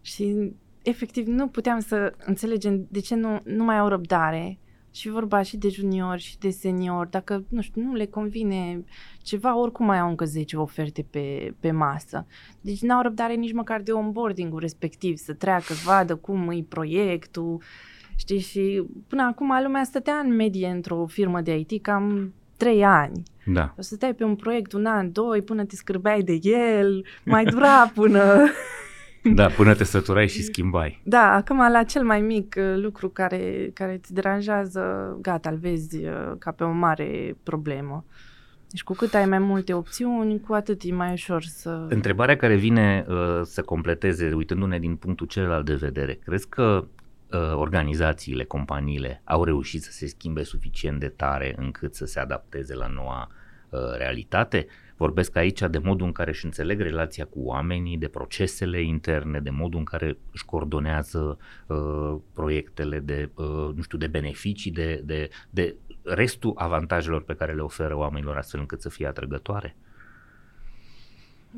[0.00, 0.52] Și
[0.90, 4.58] efectiv nu puteam să înțelegem de ce nu, nu mai au răbdare
[4.92, 8.84] și vorba și de juniori și de seniori, dacă nu știu, nu le convine
[9.22, 12.26] ceva, oricum mai au încă 10 oferte pe, pe masă.
[12.60, 17.62] Deci n-au răbdare nici măcar de onboarding-ul respectiv, să treacă, să vadă cum e proiectul,
[18.16, 23.22] știi, și până acum lumea stătea în medie într-o firmă de IT cam 3 ani.
[23.46, 23.74] Da.
[23.78, 27.44] O să stai pe un proiect un an, doi, până te scârbeai de el, mai
[27.44, 28.22] dura până...
[29.22, 31.00] Da, până te săturai și schimbai.
[31.04, 35.96] Da, acum la cel mai mic uh, lucru care, care te deranjează, gata, îl vezi
[35.96, 38.04] uh, ca pe o mare problemă.
[38.70, 41.86] Deci cu cât ai mai multe opțiuni, cu atât e mai ușor să...
[41.88, 46.84] Întrebarea care vine uh, să completeze, uitându-ne din punctul celălalt de vedere, crezi că
[47.32, 52.74] uh, organizațiile, companiile au reușit să se schimbe suficient de tare încât să se adapteze
[52.74, 53.28] la noua
[53.68, 54.66] uh, realitate?
[55.00, 59.50] Vorbesc aici de modul în care își înțeleg relația cu oamenii, de procesele interne, de
[59.50, 65.28] modul în care își coordonează uh, proiectele, de, uh, nu știu, de beneficii, de, de,
[65.50, 69.76] de restul avantajelor pe care le oferă oamenilor astfel încât să fie atrăgătoare.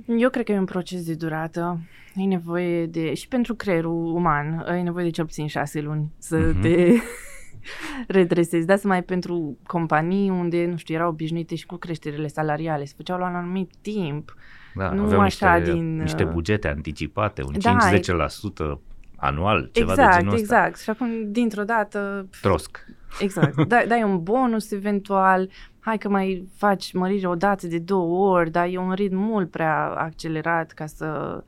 [0.07, 1.81] Eu cred că e un proces de durată.
[2.15, 3.15] E nevoie de...
[3.15, 6.61] Și pentru creierul uman, e nevoie de cel puțin șase luni să Mhm.
[6.61, 6.93] te
[8.07, 8.67] redresezi.
[8.67, 13.19] Da, mai pentru companii unde, nu știu, erau obișnuite și cu creșterile salariale, se făceau
[13.19, 14.35] la un anumit timp.
[14.75, 17.79] Da, Nu aveau așa niște, din, niște uh, bugete anticipate, un Da,
[18.77, 18.79] 5-10%
[19.17, 20.57] anual, ceva de exact, genul ăsta.
[20.57, 20.81] exact.
[20.81, 22.87] Și acum, dintr-o dată, Trosc.
[23.21, 23.65] Exact.
[23.69, 28.51] Dai, dai un bonus eventual, hai că mai faci mărire o dată de două ori,
[28.51, 31.43] dar e un ritm mult prea accelerat ca să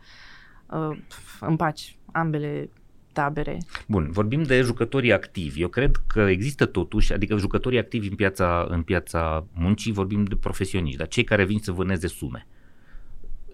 [0.66, 0.96] uh,
[1.40, 2.70] împaci ambele
[3.14, 3.58] tabere.
[3.86, 5.60] Bun, vorbim de jucătorii activi.
[5.60, 10.36] Eu cred că există totuși, adică jucătorii activi în piața, în piața muncii, vorbim de
[10.36, 12.46] profesioniști, dar cei care vin să vâneze sume.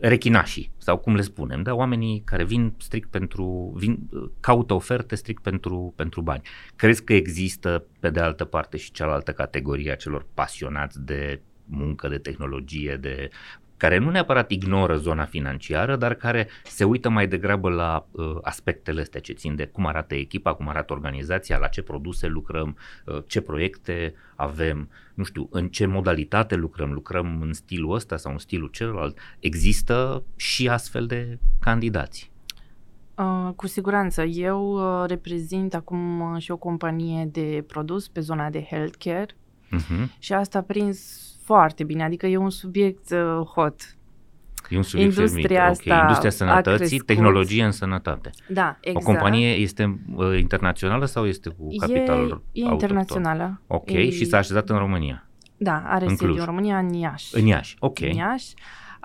[0.01, 1.75] Rechinașii, sau cum le spunem, da?
[1.75, 4.09] oamenii care vin strict pentru, vin,
[4.41, 6.43] caută oferte strict pentru, pentru bani.
[6.77, 12.09] Crezi că există, pe de altă parte, și cealaltă categorie a celor pasionați de muncă,
[12.09, 13.31] de tehnologie, de
[13.81, 19.01] care nu neapărat ignoră zona financiară, dar care se uită mai degrabă la uh, aspectele
[19.01, 23.23] astea ce țin de cum arată echipa, cum arată organizația, la ce produse lucrăm, uh,
[23.27, 28.39] ce proiecte avem, nu știu, în ce modalitate lucrăm, lucrăm în stilul ăsta sau în
[28.39, 29.19] stilul celălalt.
[29.39, 32.31] Există și astfel de candidați.
[33.15, 34.23] Uh, cu siguranță.
[34.23, 39.35] Eu uh, reprezint acum uh, și o companie de produs pe zona de healthcare
[39.71, 40.09] Uh-huh.
[40.19, 41.21] și asta a prins
[41.55, 43.97] foarte bine, adică e un subiect uh, hot.
[44.69, 45.79] E un subiect Industria fermit.
[45.79, 47.07] asta Ok, industria a sănătății, crescut.
[47.07, 48.31] tehnologie în sănătate.
[48.49, 49.05] Da, exact.
[49.07, 52.71] O companie este uh, internațională sau este cu capital e, e autohton?
[52.73, 53.61] internațională.
[53.67, 56.39] Ok, E- și s-a așezat în România, Da, are În sediu Cluj.
[56.39, 57.37] în România, în Iași.
[57.39, 57.77] în Iași.
[57.79, 58.01] Ok.
[58.01, 58.55] În Iași.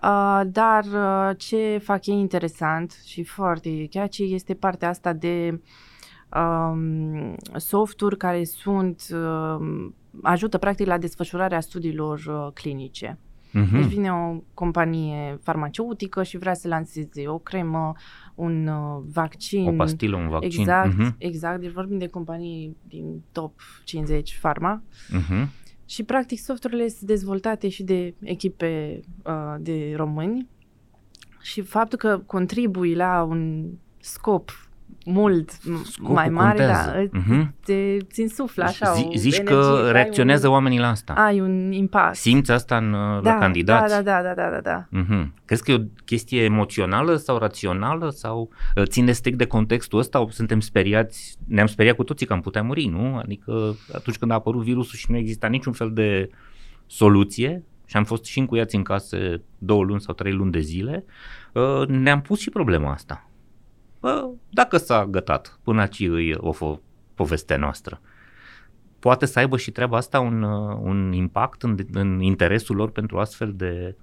[0.03, 5.61] Uh, dar uh, ce fac ei interesant și foarte catchy este partea asta de
[6.35, 9.87] um, softuri care sunt uh,
[10.21, 13.17] ajută practic la desfășurarea studiilor uh, clinice.
[13.51, 13.75] Mhm.
[13.75, 17.93] Deci vine o companie farmaceutică și vrea să lanseze o cremă,
[18.35, 19.67] un uh, vaccin.
[19.67, 20.59] O pastilă, un vaccin.
[20.59, 21.15] Exact, Mhm.
[21.17, 21.59] exact.
[21.61, 24.81] Deci vorbim de companii din top 50 farma.
[25.09, 25.49] Mhm.
[25.85, 30.47] Și practic softurile sunt dezvoltate și de echipe uh, de români
[31.41, 33.65] și faptul că contribui la un
[33.99, 34.69] scop
[35.05, 36.91] mult m- Scopul mai mare, contează.
[36.91, 37.53] da, îți- Mhm.
[37.65, 41.13] te țin suflă așa Zi- o zici energie, că ai reacționează un, oamenii la asta.
[41.13, 42.15] Ai un impact.
[42.15, 43.93] Simți asta în, uh, da, la candidați?
[43.93, 44.85] Da, da, da, da, da, da.
[44.99, 45.33] Mhm.
[45.45, 50.19] Crezi că e o chestie emoțională sau rațională sau uh, ține strict de contextul ăsta?
[50.21, 53.17] O suntem speriați, ne-am speriat cu toții că am putea muri, nu?
[53.17, 56.29] Adică atunci când a apărut virusul și nu exista niciun fel de
[56.87, 61.05] soluție și am fost și încuiați în case două luni sau trei luni de zile,
[61.53, 63.29] uh, ne-am pus și problema asta.
[64.05, 66.81] Bă, dacă s-a gătat, până aici e o fo-
[67.13, 68.01] povestea noastră.
[68.99, 73.19] Poate să aibă și treaba asta un, uh, un impact în, în interesul lor pentru
[73.19, 73.95] astfel de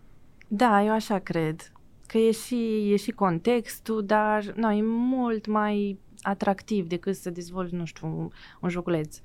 [0.48, 1.72] Da, eu așa cred.
[2.06, 7.74] Că e și, e și contextul, dar no, e mult mai atractiv decât să dezvolți,
[7.74, 8.28] nu știu, un,
[8.60, 9.18] un joculeț.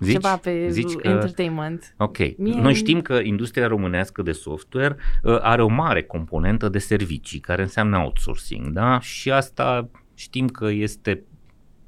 [0.00, 1.94] Zici, Ceva pe zici că, entertainment.
[1.98, 6.78] ok, Mie- noi știm că industria românească de software uh, are o mare componentă de
[6.78, 9.00] servicii, care înseamnă outsourcing, da?
[9.00, 11.24] Și asta știm că este,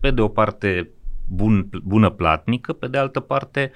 [0.00, 0.90] pe de o parte,
[1.28, 3.72] bun, bună platnică, pe de altă parte,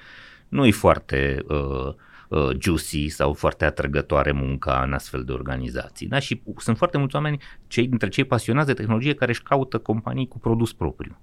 [0.47, 1.93] nu e foarte uh,
[2.29, 6.07] uh, juicy sau foarte atrăgătoare munca în astfel de organizații.
[6.07, 6.19] Da?
[6.19, 10.27] Și sunt foarte mulți oameni, cei dintre cei pasionați de tehnologie, care își caută companii
[10.27, 11.19] cu produs propriu.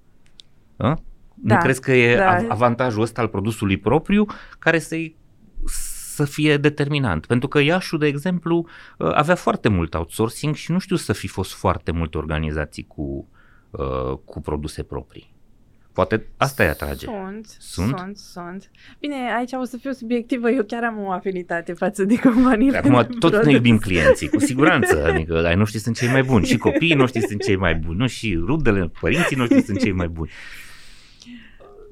[0.75, 0.87] Da?
[0.87, 0.95] Nu
[1.35, 2.29] Da, crezi că e da.
[2.29, 4.25] av- avantajul ăsta al produsului propriu
[4.59, 4.95] care să
[6.17, 7.25] să fie determinant.
[7.25, 11.27] Pentru că Iașu, de exemplu, uh, avea foarte mult outsourcing și nu știu să fi
[11.27, 13.27] fost foarte multe organizații cu,
[13.71, 15.35] uh, cu produse proprii.
[15.93, 17.05] Poate asta îi atrage.
[17.05, 17.97] Sunt, Sunt?
[17.97, 18.71] sunt, sunt.
[18.99, 22.91] Bine, aici o să fiu subiectivă, eu chiar am o afinitate față de companiile Acum
[22.91, 23.45] de toți produs.
[23.45, 25.03] ne iubim clienții, cu siguranță.
[25.11, 26.45] Adică ai noștri sunt cei mai buni.
[26.45, 27.97] Și copiii noștri sunt cei mai buni.
[27.97, 28.07] Nu?
[28.07, 30.29] Și rudele, părinții noștri sunt cei mai buni.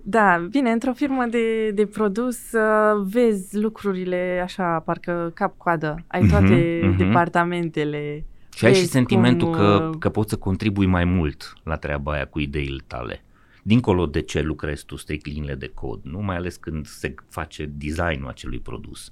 [0.07, 5.95] Da, bine, într-o firmă de, de produs uh, vezi lucrurile așa, parcă cap-coadă.
[6.07, 6.97] Ai Mhm, toate mhm.
[6.97, 8.25] departamentele.
[8.55, 11.75] Și ai și Vezi sentimentul cum, că, uh, că poți să contribui mai mult la
[11.75, 13.23] treaba aia cu ideile tale.
[13.63, 16.19] Dincolo de ce lucrezi tu, strict liniile de cod, nu?
[16.19, 19.11] Mai ales când se face designul acelui produs.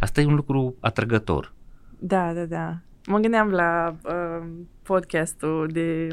[0.00, 1.52] Asta e un lucru atrăgător.
[1.98, 2.78] Da, da, da.
[3.06, 4.46] Mă gândeam la uh,
[4.82, 6.08] podcastul de...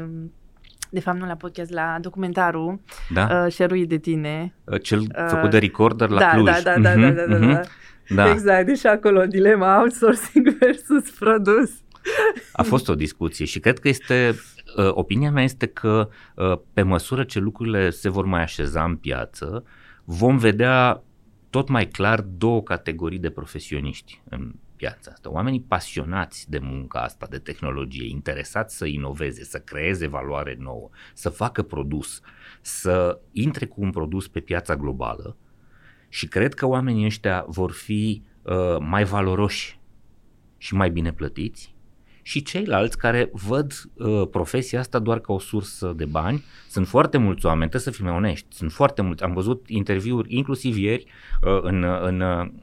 [0.94, 2.80] De fapt, nu la podcast, la documentarul
[3.12, 3.42] Da?
[3.44, 4.54] uh, Șeruit de tine.
[4.64, 6.44] Uh, Cel uh, făcut de recorder la da, Cluj.
[6.44, 7.52] da, da, da, Mhm, da, da, da, mhm.
[7.52, 7.60] da.
[8.14, 11.70] Da, Exact, deci acolo dilema outsourcing versus produs.
[12.52, 14.34] a fost o discuție și cred că este,
[14.76, 18.96] uh, opinia mea este că uh, pe măsură ce lucrurile se vor mai așeza în
[18.96, 19.64] piață,
[20.04, 21.02] vom vedea
[21.50, 27.26] tot mai clar două categorii de profesioniști în piața asta, oamenii pasionați de munca asta,
[27.30, 32.20] de tehnologie, interesați să inoveze, să creeze valoare nouă, să facă produs,
[32.60, 35.36] să intre cu un produs pe piața globală
[36.08, 39.78] și cred că oamenii ăștia vor fi uh, mai valoroși
[40.58, 41.73] și mai bine plătiți
[42.26, 46.44] și ceilalți care văd uh, profesia asta doar ca o sursă de bani.
[46.68, 49.22] Sunt foarte mulți oameni, trebuie să fim onești, sunt foarte mulți.
[49.22, 51.06] Am văzut interviuri, inclusiv ieri,
[51.42, 52.20] uh, în, în,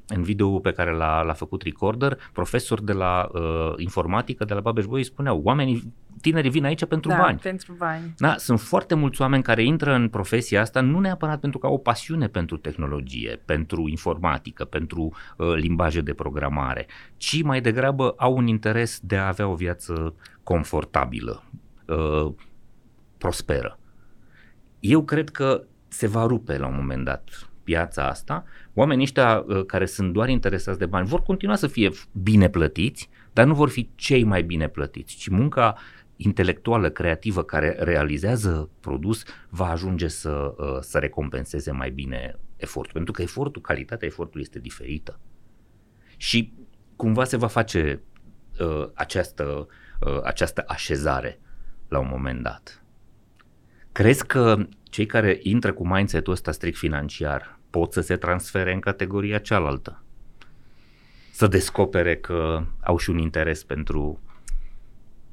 [0.07, 4.59] în video pe care l-a, l-a făcut Recorder, profesori de la uh, informatică, de la
[4.59, 7.37] Babeș Boi, spuneau, oamenii tinerii vin aici pentru da, bani.
[7.37, 8.13] pentru bani.
[8.17, 11.73] Da, sunt foarte mulți oameni care intră în profesia asta nu neapărat pentru că au
[11.73, 18.35] o pasiune pentru tehnologie, pentru informatică, pentru uh, limbaje de programare, ci mai degrabă au
[18.35, 21.43] un interes de a avea o viață confortabilă,
[21.85, 22.33] uh,
[23.17, 23.79] prosperă.
[24.79, 29.65] Eu cred că se va rupe la un moment dat piața asta, oamenii ăștia uh,
[29.65, 33.69] care sunt doar interesați de bani vor continua să fie bine plătiți, dar nu vor
[33.69, 35.77] fi cei mai bine plătiți, ci munca
[36.23, 42.93] intelectuală, creativă, care realizează produs, va ajunge să, uh, să recompenseze mai bine efortul.
[42.93, 45.19] Pentru că efortul, calitatea efortului este diferită.
[46.17, 46.53] Și
[46.95, 48.01] cumva se va face
[48.59, 49.67] uh, această,
[49.99, 51.39] uh, această așezare
[51.87, 52.83] la un moment dat.
[53.91, 58.79] Crezi că cei care intră cu mindset-ul ăsta strict financiar pot să se transfere în
[58.79, 60.03] categoria cealaltă?
[61.31, 64.30] Să descopere că au și un interes pentru Mm,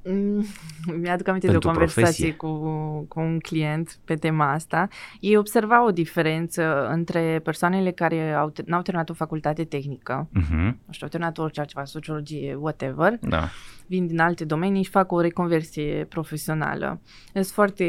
[1.00, 2.48] mi-aduc aminte de o conversație cu,
[3.08, 4.88] cu un client pe tema asta.
[5.20, 10.74] Ei observau o diferență între persoanele care au, n-au terminat o facultate tehnică, uh-huh.
[10.86, 13.48] nu știu, au terminat orice altceva, sociologie, whatever, da.
[13.86, 17.00] vin din alte domenii și fac o reconversie profesională.
[17.32, 17.84] Sunt foarte,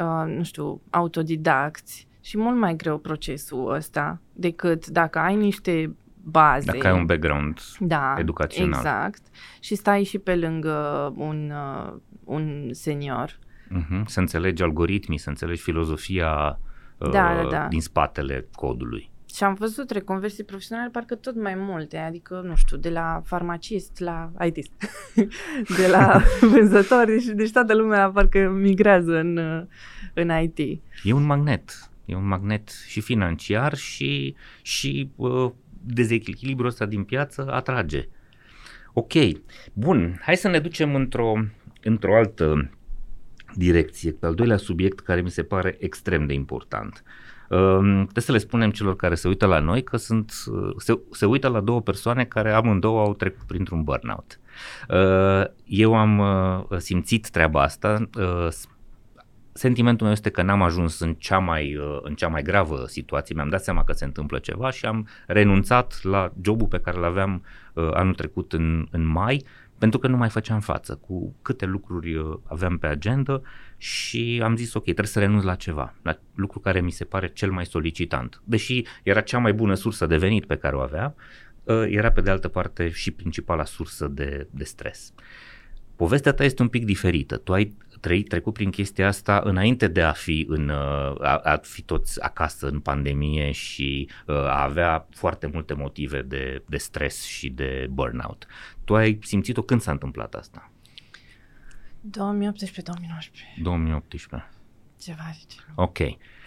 [0.00, 5.96] uh, nu știu, autodidacți și mult mai greu procesul ăsta decât dacă ai niște
[6.30, 6.70] baze.
[6.72, 8.80] Dacă ai un background da, educațional.
[8.80, 9.22] exact.
[9.60, 11.92] Și stai și pe lângă un, uh,
[12.24, 13.38] un senior.
[13.76, 14.04] Uh-huh.
[14.06, 16.58] Să înțelegi algoritmii, să înțelegi filozofia
[16.98, 17.66] uh, da, da, da.
[17.68, 19.10] din spatele codului.
[19.34, 23.98] Și am văzut reconversii profesionale parcă tot mai multe, adică, nu știu, de la farmacist
[23.98, 24.56] la IT,
[25.78, 29.62] de la vânzător, deci, deci toată lumea parcă migrează în, uh,
[30.14, 30.82] în IT.
[31.02, 35.50] E un magnet, e un magnet și financiar și, și uh,
[35.94, 38.08] dezechilibrul ăsta din piață atrage.
[38.92, 39.12] Ok,
[39.72, 41.32] bun, hai să ne ducem într-o,
[41.82, 42.70] într-o altă
[43.54, 47.02] direcție, pe al doilea subiect care mi se pare extrem de important.
[47.48, 50.98] Uh, trebuie să le spunem celor care se uită la noi că sunt, uh, se,
[51.10, 54.40] se uită la două persoane care amândouă au trecut printr-un burnout.
[54.88, 58.48] Uh, eu am uh, simțit treaba asta, uh,
[59.58, 63.34] Sentimentul meu este că n-am ajuns în cea, mai, uh, în cea mai gravă situație,
[63.34, 67.44] mi-am dat seama că se întâmplă ceva și am renunțat la jobul pe care l-aveam
[67.74, 69.44] uh, anul trecut în, în mai,
[69.78, 73.40] pentru că nu mai făceam față cu câte lucruri uh, aveam pe agenda
[73.76, 77.28] și am zis ok, trebuie să renunț la ceva, la lucru care mi se pare
[77.28, 78.42] cel mai solicitant.
[78.44, 81.14] Deși era cea mai bună sursă de venit pe care o aveam,
[81.88, 85.12] era pe de altă parte și principala sursă de, de stres.
[85.96, 87.36] Povestea ta este un pic diferită.
[87.36, 91.60] Tu ai trăit, trecut prin chestia asta înainte de a fi, în, uh, a, a
[91.62, 97.24] fi toți acasă în pandemie și uh, a avea foarte multe motive de, de stres
[97.24, 98.46] și de burnout.
[98.84, 100.70] Tu ai simțit-o când s-a întâmplat asta?
[102.06, 102.10] 2018-2019.
[103.62, 104.48] 2018.
[105.00, 105.72] Ceva de genul.
[105.74, 105.98] Ok.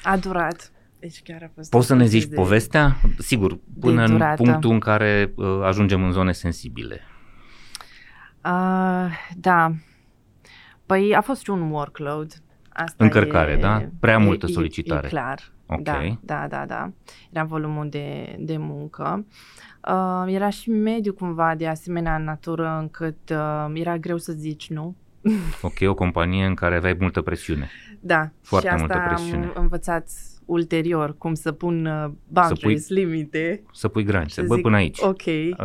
[0.03, 0.71] A durat.
[0.99, 3.01] Deci chiar a fost Poți să ne zici de, povestea?
[3.17, 7.01] Sigur, până în punctul în care uh, ajungem în zone sensibile.
[8.45, 9.73] Uh, da,
[10.91, 12.41] Păi a fost și un workload.
[12.69, 13.89] Asta Încărcare, e, da?
[13.99, 15.01] Prea multă solicitare.
[15.03, 15.51] E, e clar.
[15.65, 16.19] Okay.
[16.21, 16.91] Da, da, da, da.
[17.31, 19.25] Era volumul de, de muncă.
[19.87, 24.95] Uh, era și mediu cumva de asemenea natură încât uh, era greu să zici nu.
[25.61, 27.69] Ok, o companie în care aveai multă presiune.
[27.99, 29.45] Da, Foarte și asta multă presiune.
[29.45, 30.09] am învățat
[30.45, 33.63] ulterior cum să pun uh, boundaries, să pui, limite.
[33.73, 34.41] Să pui granițe.
[34.41, 34.99] Bă, până aici.
[35.01, 35.23] Ok,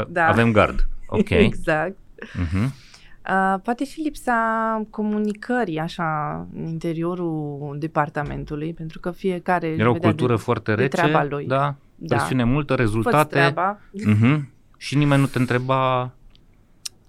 [0.09, 0.27] da.
[0.27, 0.89] Avem gard.
[1.07, 1.31] Ok.
[1.51, 1.97] exact.
[2.19, 2.86] Uh-huh.
[3.31, 10.35] Uh, poate și lipsa comunicării așa în interiorul departamentului, pentru că fiecare Era o cultură
[10.35, 11.47] de, foarte rece, de lui.
[11.47, 12.17] da, da.
[12.17, 12.49] presiune da.
[12.49, 13.55] multă, rezultate.
[13.55, 14.41] Uh-huh.
[14.77, 16.13] Și nimeni nu te întreba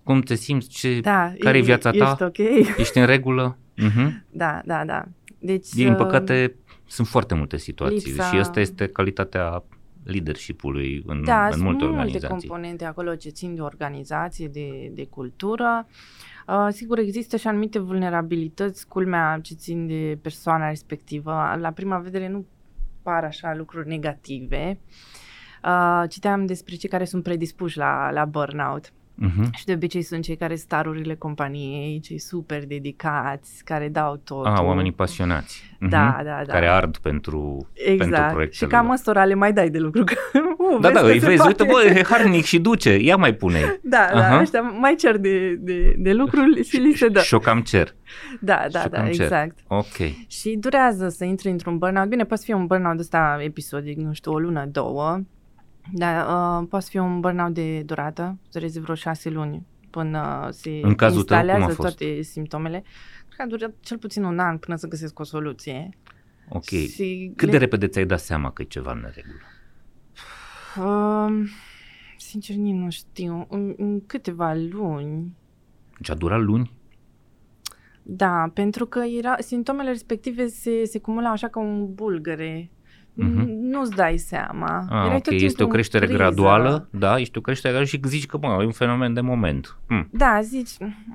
[0.04, 2.68] cum te simți, ce, da, care e viața ta, ești, okay.
[2.78, 3.58] ești în regulă.
[3.78, 4.10] Uh-huh.
[4.30, 5.04] Da, da, da.
[5.40, 6.56] Deci, Din uh, păcate,
[6.86, 8.24] sunt foarte multe situații lipsa...
[8.24, 9.64] și asta este calitatea
[10.08, 12.20] leadership-ului în, da, în multe organizații.
[12.20, 15.88] Da, multe componente acolo ce țin de organizație, de, de cultură.
[16.48, 21.56] Uh, sigur, există și anumite vulnerabilități, culmea ce țin de persoana respectivă.
[21.60, 22.46] La prima vedere nu
[23.02, 24.80] par așa lucruri negative.
[25.64, 28.92] uh, citeam despre cei care sunt predispuși la, la burnout.
[29.26, 29.50] Uh-huh.
[29.52, 34.46] Și de obicei sunt cei care starurile companiei, cei super dedicați, care dau totul.
[34.46, 35.64] Ah, oamenii pasionați.
[35.76, 35.90] Uh-huh.
[35.90, 36.54] Da, da, da.
[36.54, 38.32] Care ard pentru, pentru Exact.
[38.32, 38.94] proiectele Și cam lor.
[38.94, 40.04] ăstora le mai dai de lucru.
[40.04, 40.14] Că,
[40.74, 41.64] uh, Da, da, că îi se vezi, poate.
[41.64, 44.40] uite, bă, e harnic și duce, ia mai pune Da, da, Aha.
[44.42, 47.20] ăștia mai cer de, de, de lucruri și li se dă.
[47.20, 47.96] Și o cam cer.
[48.40, 49.24] Da, da, și-o da, cam cer.
[49.24, 49.58] exact.
[49.68, 49.96] Ok.
[50.28, 52.08] Și durează să intri într-un burnout.
[52.10, 55.20] Bine, poate fi un burnout ăsta episodic, nu știu, o lună, două.
[55.94, 56.26] Dar
[56.62, 61.24] uh, poate fi un burnout de durată, dureze vreo șase luni până se În cazul
[61.24, 61.98] tău, cum a instalează fost?
[61.98, 62.84] toate simptomele.
[63.26, 65.90] Cred că a durat cel puțin un an până să găsesc o soluție.
[66.50, 66.64] Ok.
[66.64, 69.42] Și Cât le- de repede ți-ai dat seama că e ceva în neregulă?
[70.88, 71.48] Um,
[72.18, 73.46] sincer, nici nu știu.
[73.50, 75.36] În, în câteva luni.
[75.98, 76.72] Deci a durat luni?
[78.04, 82.72] Da, pentru că era, simptomele respective se, se cumulau așa ca un bulgăre.
[83.18, 83.42] Mhm.
[83.42, 83.46] Mm-hmm.
[83.62, 84.86] Nu-ți dai seama.
[84.90, 86.20] Ah, Erai ok, tot este timpul o în creștere priză.
[86.22, 89.78] graduală, da, este o creștere graduală și zici că, mă, e un fenomen de moment.
[89.88, 90.08] Hm.
[90.12, 90.70] Da, zici,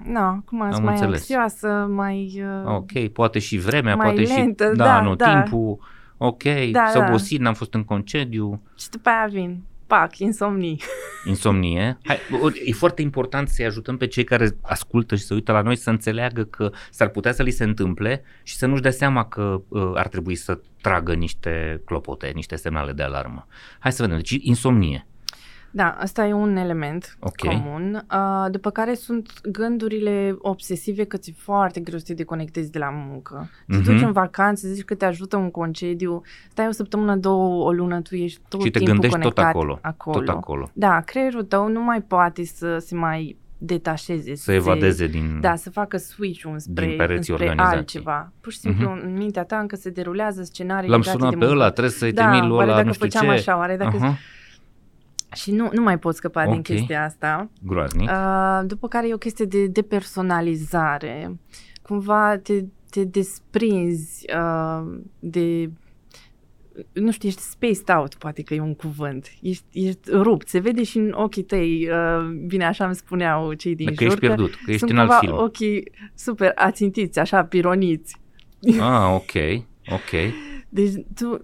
[0.04, 1.18] nu, cum ați Am mai înțeles.
[1.18, 2.42] anxioasă, mai...
[2.64, 5.32] Uh, Ok, poate și vremea, Mai poate lentă, și, da, nu, da.
[5.42, 5.78] timpul,
[6.16, 6.42] ok,
[6.72, 7.06] Da, s-a da.
[7.06, 9.62] obosit, n-am fost în concediu, Și după aia vin,
[9.92, 10.80] pac, insomnii.
[11.26, 11.98] insomnie.
[12.04, 15.60] Hai, o- e foarte important să-i ajutăm pe cei care ascultă și se uită la
[15.62, 19.24] noi să înțeleagă că s-ar putea să li se întâmple și să nu-și dea seama
[19.28, 23.46] că uh, ar trebui să tragă niște clopote, niște semnale de alarmă.
[23.78, 25.06] Hai să vedem, deci insomnie.
[25.74, 27.36] Da, asta e un element Ok.
[27.36, 28.04] comun.
[28.12, 32.90] Uh, după care sunt gândurile obsesive că ți-e foarte greu să te deconectezi de la
[32.90, 33.50] muncă.
[33.66, 33.82] Te Mhm.
[33.84, 38.00] duci în vacanță, zici că te ajută un concediu, stai o săptămână, două, o lună,
[38.00, 40.18] tu ești tot și te timpul gândești tot conectat acolo, acolo.
[40.18, 40.70] tot acolo.
[40.72, 44.34] Da, creierul tău nu mai poate să se mai detașeze.
[44.34, 45.38] Să evadeze din...
[45.40, 47.78] Da, să facă switch-ul înspre, Din pereții înspre organizației.
[47.78, 48.32] altceva.
[48.40, 49.00] Pur și simplu Mhm.
[49.06, 51.60] în mintea ta încă se derulează scenarii L-am legate sunat de pe muncă.
[51.60, 53.30] ăla, trebuie să-i Da, trimit lui oare ăla, dacă nu știu făceam ce.
[53.32, 54.16] așa, oare dacă- Aha,
[55.34, 56.62] Și nu, nu mai poți scăpa din Ok.
[56.62, 57.50] chestia asta.
[57.62, 58.10] groaznic.
[58.10, 61.38] Uh, după care e o chestie de depersonalizare.
[61.82, 65.70] Cumva te, te desprinzi uh, de
[66.92, 69.32] nu știu, ești spaced out, poate că e un cuvânt.
[69.42, 70.48] Ești, ești rupt.
[70.48, 74.06] Se vede și în ochii tăi, uh, bine așa îmi spuneau cei din că jur.
[74.06, 75.38] ești pierdut, că ești sunt în alt cumva film.
[75.38, 78.16] ochii super ațintiți, așa, pironiți.
[78.80, 80.32] Ah, ok, ok.
[80.68, 81.40] Deci tu,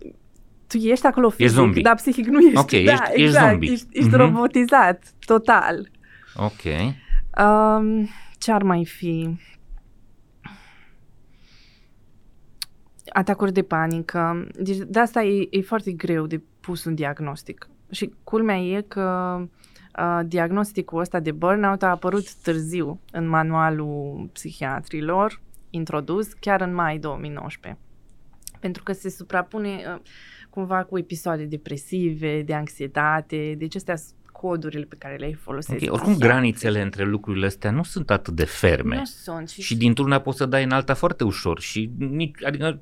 [0.69, 1.83] tu ești acolo fizic, zombie.
[1.83, 2.59] dar psihic nu ești.
[2.59, 3.71] Ok, da, ești- ești exact, zombie.
[3.73, 4.16] Ești, ești Mhm.
[4.16, 5.91] robotizat, total.
[6.37, 6.62] Ok.
[7.45, 8.09] Um,
[8.39, 9.37] ce ar mai fi?
[13.12, 14.47] Atacuri de panică.
[14.61, 17.69] Deci de asta e, e foarte greu de pus un diagnostic.
[17.91, 19.37] Și culmea e că
[19.99, 25.41] uh, diagnosticul ăsta de burnout a apărut târziu în manualul psihiatrilor,
[25.71, 27.83] introdus chiar în mai 2019.
[28.61, 30.01] Pentru că se suprapune uh,
[30.59, 35.83] cumva cu episoade depresive, de anxietate, deci astea sunt codurile pe care le folosesc.
[35.83, 36.29] Ok, oricum psihiatrii.
[36.29, 38.97] granițele între lucrurile astea nu sunt atât de ferme.
[38.97, 39.49] Nu sunt.
[39.49, 42.81] Și, Și dintr-una poți să dai în alta foarte ușor și nici, adică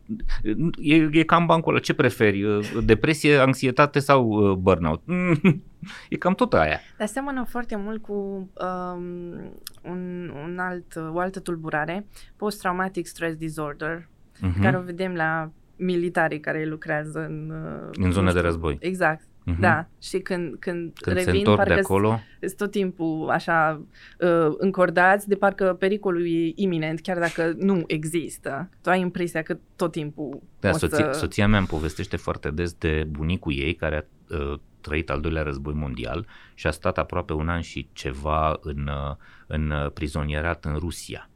[0.78, 1.80] e, e cam bancul ăla.
[1.80, 2.42] Ce preferi?
[2.44, 5.02] Uh, Depresie, anxietate sau uh, burnout?
[5.04, 5.62] Mm,
[6.08, 6.78] E cam tot aia.
[6.98, 9.34] Dar seamănă foarte mult cu um,
[9.82, 12.06] un, un alt, o altă tulburare,
[12.36, 14.08] post-traumatic stress disorder,
[14.40, 14.62] Mhm.
[14.62, 17.50] care o vedem la militarii care lucrează în...
[17.50, 18.76] uh, În nu zone de știu, război.
[18.80, 19.60] Exact, Mhm.
[19.60, 19.86] da.
[20.02, 23.82] Și când, când, Când se revin, întorc de parcă acolo, sunt tot timpul așa
[24.20, 28.68] uh, încordați, de parcă pericolul e iminent, chiar dacă nu există.
[28.82, 31.18] Tu ai impresia că tot timpul da, o soția, să...
[31.18, 35.42] soția mea îmi povestește foarte des de bunicul ei care a uh, trăit al doilea
[35.42, 39.16] război mondial și a stat aproape un an și ceva în, uh,
[39.46, 41.30] în uh, prizonierat în Rusia.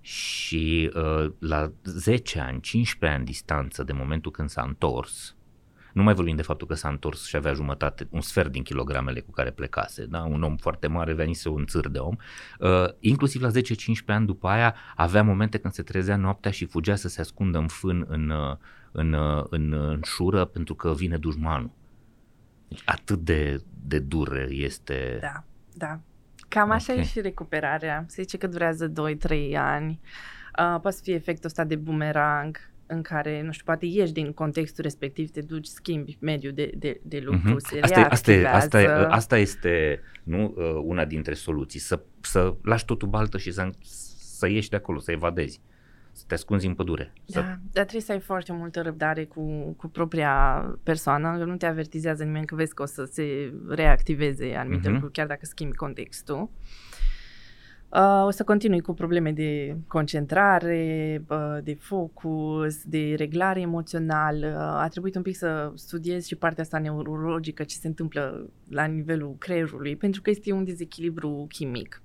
[0.00, 5.34] Și uh, la 10 ani, 15 ani distanță de momentul când s-a întors,
[5.92, 9.20] nu mai vorbim de faptul că s-a întors și avea jumătate, un sfert din kilogramele
[9.20, 10.22] cu care plecase, da?
[10.22, 12.16] un om foarte mare, venise un țâr de om,
[12.58, 13.52] uh, inclusiv la 10-15
[14.06, 17.66] ani după aia avea momente când se trezea noaptea și fugea să se ascundă în
[17.66, 18.56] fân, în, uh,
[18.92, 21.70] în, uh, în, în șură, pentru că vine dușmanul.
[22.68, 25.18] Deci atât de, de dur este...
[25.20, 25.44] Da,
[25.74, 26.00] da.
[26.50, 26.98] Cam așa Ok.
[26.98, 28.04] e și recuperarea.
[28.08, 30.00] Se zice că durează 2-3 ani.
[30.58, 34.32] Uh, poate să fie efectul ăsta de bumerang în care, nu știu, poate ieși din
[34.32, 37.58] contextul respectiv, te duci, schimbi mediul de, de, de lucru, Mhm.
[37.58, 39.14] se Asta, e- asta, e- asta, e- reactivează.
[39.14, 43.70] asta este nu, uh, una dintre soluții, să, să lași totul baltă și să,
[44.38, 45.60] să ieși de acolo, să evadezi,
[46.12, 47.12] să te ascunzi în pădure.
[47.24, 50.32] Să, Da, dar trebuie să ai foarte multă răbdare cu, cu propria
[50.82, 54.92] persoană, că nu te avertizează nimeni că vezi că o să se reactiveze anumite Mhm.
[54.92, 56.50] lucruri, chiar dacă schimbi contextul.
[57.92, 64.46] Uh, o să continui cu probleme de concentrare, uh, de focus, de reglare emoțională.
[64.46, 68.84] Uh, a trebuit un pic să studiez și partea asta neurologică, ce se întâmplă la
[68.84, 72.02] nivelul creierului, pentru că este un dezechilibru chimic.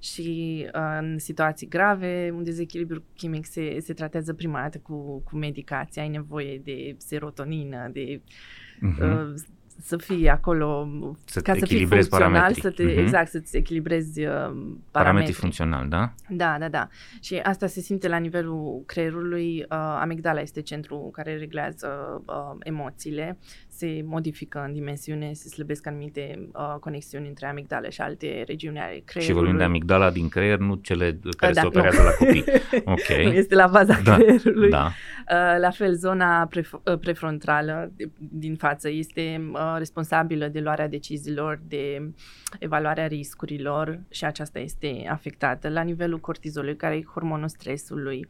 [0.00, 5.36] Și uh, în situații grave, un dezechilibru chimic se, se tratează prima dată cu, cu
[5.36, 6.02] medicație.
[6.02, 9.32] Ai nevoie de serotonină, de uh-huh.
[9.76, 10.88] Uh, să fii acolo
[11.24, 12.62] Să ca te să fii echilibrezi funcțional, parametrii.
[12.62, 12.98] să te, Mhm.
[12.98, 14.80] exact, să-ți echilibrezi uh, parametrii.
[14.90, 16.12] Parametrii funcționali, da?
[16.28, 16.88] Da, da, da.
[17.20, 19.58] Și asta se simte la nivelul creierului.
[19.70, 21.88] Uh, amigdala este centrul care reglează
[22.26, 23.38] uh, emoțiile.
[23.68, 28.94] Se modifică în dimensiune, se slăbesc anumite uh, conexiuni între amigdale și alte regiuni ale
[28.94, 29.40] Și creierului.
[29.40, 31.68] vorbim de amigdala din creier, nu cele care da, se nu.
[31.74, 32.44] operează la copii.
[32.84, 33.08] Ok.
[33.24, 34.70] Nu este la baza Da, creierului.
[34.70, 34.84] Da.
[35.30, 40.88] Uh, la fel, zona pref- uh, prefrontală de- din față este uh, responsabilă de luarea
[40.88, 42.12] deciziilor, de
[42.58, 48.28] evaluarea riscurilor și aceasta este afectată la nivelul cortizolului, care e hormonul stresului.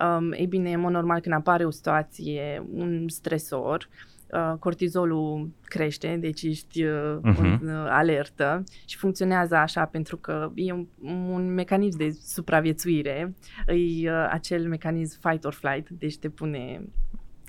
[0.00, 3.88] Um, ei bine, în mod normal, când apare o situație, un stresor,
[4.32, 7.44] uh, cortizolul crește, deci ești uh, Mhm.
[7.44, 10.86] în uh, alertă și funcționează așa pentru că e un,
[11.30, 13.34] un mecanism de supraviețuire,
[13.66, 16.82] e uh, acel mecanism fight or flight, deci te pune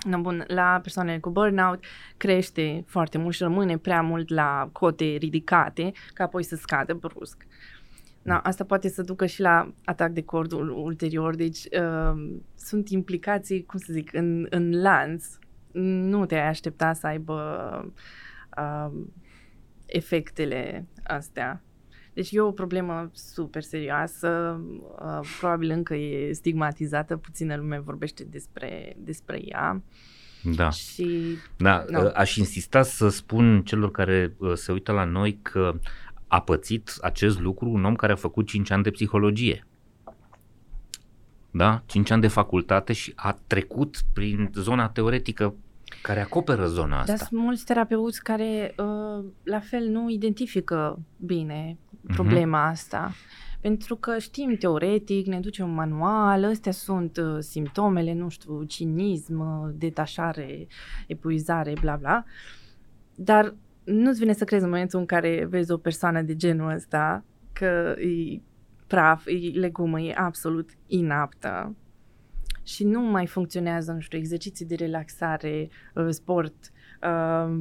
[0.02, 1.84] No, bun, la persoanele cu burnout
[2.16, 7.46] crește foarte mult și rămâne prea mult la cote ridicate, ca apoi să scadă brusc.
[8.22, 12.88] Na, asta poate să ducă și la atac de cord ul- ulterior, deci uh, sunt
[12.88, 15.26] implicații, cum să zic, în, în lanț.
[15.72, 17.38] Nu te-ai aștepta să aibă
[18.58, 19.02] uh,
[19.86, 21.62] efectele astea.
[22.14, 24.60] Deci e o problemă super serioasă,
[25.04, 29.82] uh, probabil încă e stigmatizată, puțină lume vorbește despre, despre ea
[30.42, 30.70] Da.
[30.70, 32.10] și Da, Nu.
[32.14, 35.78] aș insista să spun celor care uh, se uită la noi că
[36.26, 39.66] a pățit acest lucru un om care a făcut 5 ani de psihologie.
[41.50, 41.82] Da?
[41.86, 45.54] 5 ani de facultate și a trecut prin zona teoretică
[46.02, 47.12] care acoperă zona asta.
[47.12, 52.14] Dar sunt mulți terapeuți care uh, la fel nu identifică bine Mhm.
[52.14, 53.12] problema asta.
[53.60, 59.38] Pentru că știm teoretic, ne duce un manual, astea sunt uh, simptomele, nu știu, cinism,
[59.38, 60.66] uh, detașare,
[61.06, 62.24] epuizare, bla bla.
[63.14, 67.24] Dar nu-ți vine să crezi în momentul în care vezi o persoană de genul ăsta
[67.52, 68.40] că e
[68.86, 71.74] praf, e legumă, e absolut inaptă
[72.64, 76.54] și nu mai funcționează, nu știu, exerciții de relaxare, uh, sport.
[77.02, 77.54] Uh,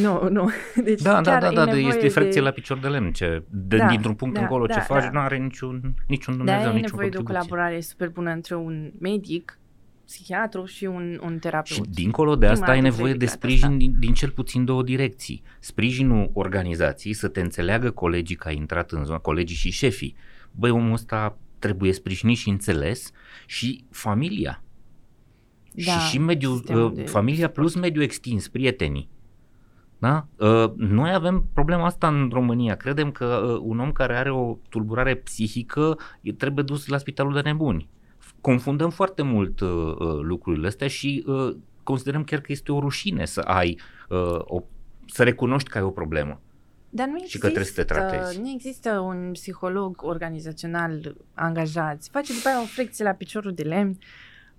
[0.00, 0.50] nu, nu.
[0.84, 2.46] Deci Da, da, chiar da, e da, de, nevoie este fracție de...
[2.46, 3.12] la picior de lemn.
[3.12, 5.10] Ce, de, Da, dintr-un punct da, încolo da, ce faci da.
[5.10, 7.48] nu are niciun, niciun Da, Dumnezeu, e niciun nevoie de o contribuție.
[7.48, 9.58] colaborare super bună între un medic,
[10.04, 11.86] psihiatru și un, un terapeut.
[11.86, 13.76] Și dincolo de asta Prima ai dată nevoie de verificat sprijin asta.
[13.76, 15.42] din, din cel puțin două direcții.
[15.58, 20.16] Sprijinul organizației să te înțeleagă colegii că ai intrat în zona, colegii și șefii.
[20.52, 23.10] Băi, omul ăsta trebuie sprijinit și înțeles
[23.46, 24.62] și familia.
[25.72, 29.08] Da, și și mediul, sistemul uh, de familia plus mediul extins, prietenii.
[29.98, 30.26] Da?
[30.36, 32.74] Uh, noi avem problema asta în România.
[32.74, 37.32] Credem că uh, un om care are o tulburare psihică e- trebuie dus la spitalul
[37.32, 37.88] de nebuni.
[38.40, 43.24] Confundăm foarte mult uh, uh, lucrurile astea și uh, considerăm chiar că este o rușine
[43.24, 44.62] să ai uh, o,
[45.06, 46.40] să recunoști că ai o problemă.
[46.92, 48.40] Dar nu și există, că trebuie să te tratezi.
[48.40, 52.02] Nu există un psiholog organizațional angajat.
[52.10, 53.98] Face după aia o frecție la piciorul de lemn,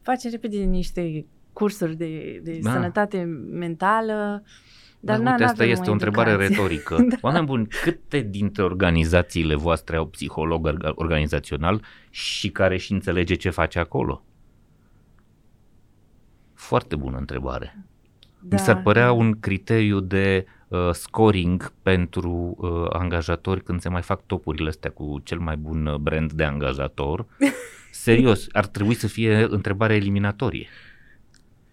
[0.02, 2.72] face repede niște cursuri de, de Da.
[2.72, 4.44] sănătate mentală,
[5.00, 6.56] dar Da, n- uite, asta n-avem este o întrebare educație.
[6.56, 6.96] retorică.
[7.10, 7.16] Da.
[7.22, 13.50] Oameni buni, câte dintre organizațiile voastre au psiholog orga- organizațional și care și înțelege ce
[13.50, 14.24] face acolo?
[16.54, 17.86] Foarte bună întrebare.
[18.40, 19.12] Da, Mi s-ar părea da.
[19.12, 20.54] un criteriu de uh,
[20.92, 25.96] scoring pentru uh, angajatori când se mai fac topurile astea cu cel mai bun uh,
[25.96, 27.26] brand de angajator.
[27.92, 30.68] Serios, ar trebui să fie întrebare eliminatorie.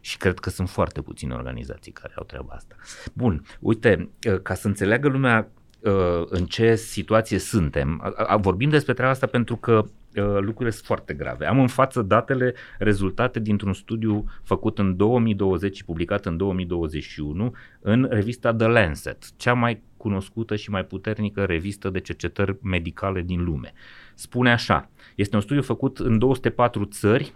[0.00, 2.74] Și cred că sunt foarte puține organizații care au treaba asta.
[3.12, 5.48] Bun, uite, uh, ca să înțeleagă lumea
[5.80, 10.70] uh, în ce situație suntem, a- a- vorbim despre treaba asta pentru că uh, lucrurile
[10.70, 11.46] sunt foarte grave.
[11.46, 18.06] Am în față datele rezultate dintr-un studiu făcut în 2020 și publicat în 2021 în
[18.10, 23.72] revista The Lancet, cea mai cunoscută și mai puternică revistă de cercetări medicale din lume.
[24.14, 27.34] Spune așa, este un studiu făcut în 204 țări,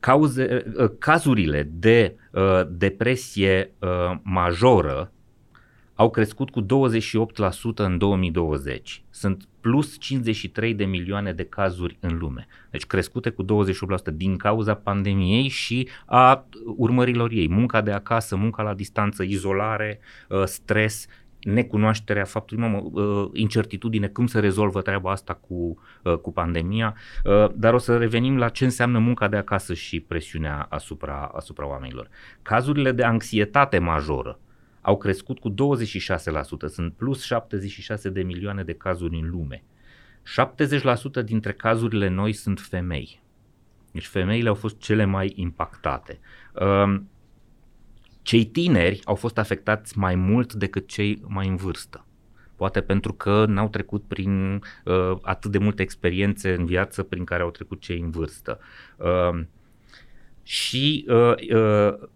[0.00, 5.12] cauze, uh, cazurile de uh, depresie uh, majoră
[5.94, 6.66] au crescut cu 28%
[7.74, 9.04] în 2020.
[9.10, 12.46] Sunt plus 53 de milioane de cazuri în lume.
[12.70, 13.46] Deci crescute cu 28%
[14.12, 16.46] din cauza pandemiei și a
[16.76, 17.48] urmărilor ei.
[17.48, 21.06] Munca de acasă, munca la distanță, izolare, uh, stres.
[21.40, 26.94] necunoașterea faptului, mă, uh, incertitudine, cum se rezolvă treaba asta cu, uh, cu pandemia,
[27.24, 31.68] uh, dar o să revenim la ce înseamnă munca de acasă și presiunea asupra, asupra
[31.68, 32.08] oamenilor.
[32.42, 34.38] Cazurile de anxietate majoră
[34.80, 35.54] au crescut cu 26%,
[36.68, 39.64] sunt plus 76 de milioane de cazuri în lume.
[41.20, 43.22] 70% dintre cazurile noi sunt femei.
[43.92, 46.18] Deci femeile au fost cele mai impactate.
[46.54, 47.00] Uh,
[48.22, 52.04] cei tineri au fost afectați mai mult decât cei mai în vârstă.
[52.56, 57.42] Poate pentru că n-au trecut prin uh, atât de multe experiențe în viață prin care
[57.42, 58.58] au trecut cei în vârstă.
[58.96, 59.44] Uh,
[60.42, 62.08] și uh, uh,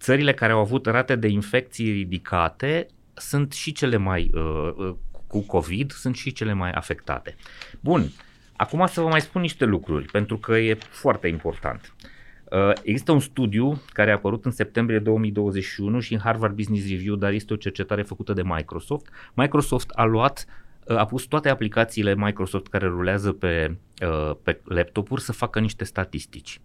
[0.00, 4.94] țările care au avut rate de infecții ridicate sunt și cele mai uh, uh
[5.26, 7.36] cu COVID, sunt și cele mai afectate.
[7.80, 8.10] Bun,
[8.56, 11.94] acum să vă mai spun niște lucruri, pentru că e foarte important.
[11.96, 12.08] Uh,
[12.50, 17.14] Uh, există un studiu care a apărut în septembrie 2021 și în Harvard Business Review,
[17.14, 19.08] dar este o cercetare făcută de Microsoft.
[19.34, 20.44] Microsoft a luat
[20.84, 25.84] uh, a pus toate aplicațiile Microsoft care rulează pe, uh, pe laptopuri să facă niște
[25.84, 26.60] statistici.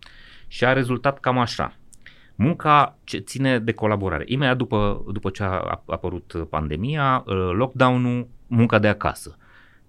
[0.47, 1.75] Și a rezultat cam așa.
[2.35, 4.23] Munca ce ține de colaborare.
[4.27, 9.37] Imediat după, după ce a apărut pandemia, lockdown-ul, munca de acasă.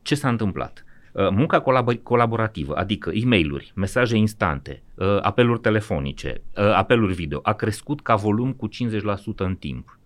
[0.03, 0.87] Ce s-a întâmplat?
[1.17, 7.41] Uh, munca colab- colaborativă, adică e mail mesaje instante, uh, apeluri telefonice, uh, apeluri video,
[7.43, 9.99] a crescut ca volum cu 50% în timp.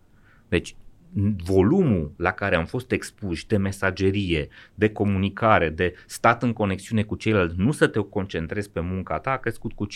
[0.49, 0.76] Deci,
[1.45, 7.15] volumul la care am fost expuși de mesagerie, de comunicare, de stat în conexiune cu
[7.15, 9.91] ceilalți, nu să te concentrezi pe munca ta, a crescut cu 50%.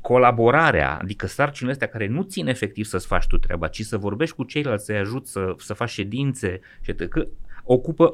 [0.00, 4.36] colaborarea, adică sarcinile astea care nu țin efectiv să-ți faci tu treaba, ci să vorbești
[4.36, 6.60] cu ceilalți, să-i ajut să, să faci ședințe,
[7.08, 7.26] că
[7.64, 8.12] ocupă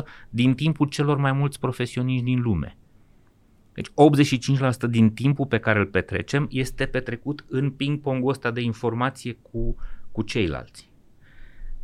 [0.00, 2.76] 85% din timpul celor mai mulți profesioniști din lume.
[3.74, 9.38] Deci 85% din timpul pe care îl petrecem este petrecut în ping-pongul ăsta de informație
[9.42, 9.76] cu,
[10.12, 10.90] cu ceilalți.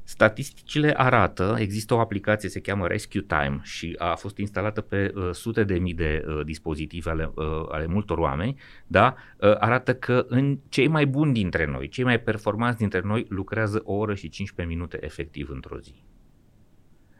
[0.02, 5.30] Statisticile arată, există o aplicație, se cheamă Rescue Time și a fost instalată pe uh,
[5.32, 9.14] sute de mii de uh, dispozitive ale, uh, ale multor oameni, da?
[9.36, 13.80] uh, arată că în cei mai buni dintre noi, cei mai performanți dintre noi lucrează
[13.84, 15.94] o oră și 15 minute efectiv într-o zi.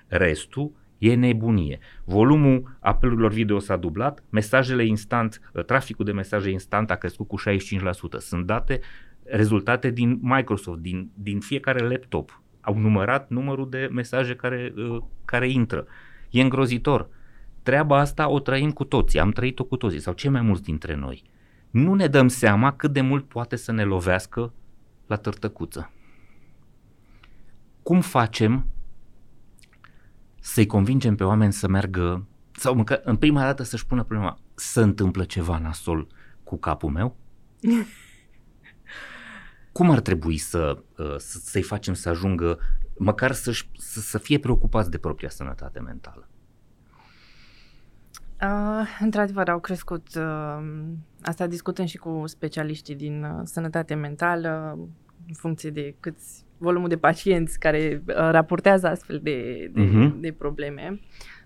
[0.07, 1.79] Restul e nebunie.
[2.05, 7.37] Volumul apelurilor video s-a dublat, mesajele instant, uh, traficul de mesaje instant a crescut cu
[7.37, 8.19] 65%.
[8.19, 8.81] Sunt date
[9.23, 12.43] rezultate din Microsoft, din, din fiecare laptop.
[12.61, 15.87] Au numărat numărul de mesaje care, uh, care intră.
[16.31, 17.09] E îngrozitor.
[17.63, 20.95] Treaba asta o trăim cu toții, am trăit-o cu toții, sau cei mai mulți dintre
[20.95, 21.23] noi.
[21.71, 24.53] Nu ne dăm seama cât de mult poate să ne lovească
[25.07, 25.93] la tărtăcuță.
[27.83, 28.67] Cum facem
[30.59, 34.81] să-i convingem pe oameni să meargă, sau măcar în prima dată să-și pună problema, să
[34.81, 36.07] întâmplă ceva nasol
[36.45, 37.17] cu capul meu?
[39.73, 42.59] Cum ar trebui să, uh, să, să-i facem să ajungă,
[42.97, 46.29] măcar să, să, să fie preocupați de propria sănătate mentală?
[48.43, 50.09] Uh, într-adevăr, au crescut.
[50.17, 50.85] Uh,
[51.23, 54.79] asta discutăm și cu specialiștii din uh, sănătate mentală,
[55.27, 60.21] în funcție de câți volumul de pacienți care uh, raportează astfel de, de, uh-huh.
[60.21, 61.01] de probleme,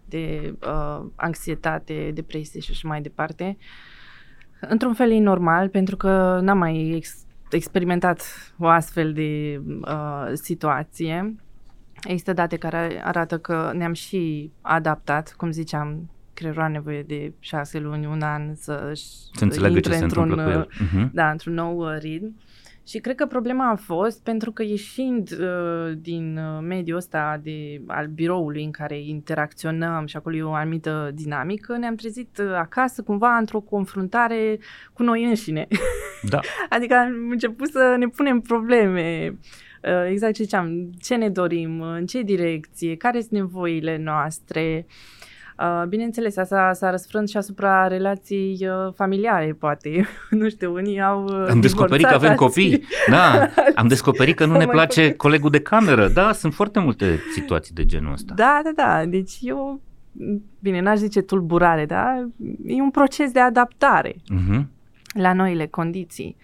[0.05, 3.57] de uh, anxietate, depresie și așa mai departe.
[4.61, 8.23] Într-un fel e normal, pentru că n-am mai ex- experimentat
[8.59, 11.37] o astfel de uh, situație.
[12.05, 17.79] Există date care arată că ne-am și adaptat, cum ziceam, creierul are nevoie de șase
[17.79, 18.91] luni, un an să,
[19.33, 20.69] să înțeleagă ce se întâmplă cu el.
[20.69, 21.11] Uh-huh.
[21.13, 22.37] Da, într-un nou uh, ritm.
[22.87, 27.81] Și cred că problema a fost pentru că ieșind uh, din uh, mediul ăsta de,
[27.87, 33.03] al biroului în care interacționăm și acolo e o anumită dinamică, ne-am trezit uh, acasă
[33.03, 34.59] cumva într-o confruntare
[34.93, 35.67] cu noi înșine.
[36.23, 36.41] Da.
[36.77, 39.39] adică am început să ne punem probleme.
[39.83, 44.87] Uh, exact ce ziceam, ce ne dorim, în ce direcție, care sunt nevoile noastre.
[44.89, 45.32] Uh, Uh,
[45.89, 50.07] bineînțeles, asta s-a răsfrânt și asupra relației uh, familiare, poate.
[50.31, 53.49] nu știu, unii au uh, Am descoperit că avem copii, da.
[53.75, 56.09] Am descoperit că nu ne place colegul de cameră.
[56.09, 58.35] Da, sunt foarte multe situații de genul ăsta.
[58.35, 59.05] Da, da, da.
[59.05, 59.81] Deci eu,
[60.59, 62.29] bine, n-aș zice tulburare, da?
[62.67, 64.63] E un proces de adaptare uh-huh.
[65.15, 66.37] la noile condiții.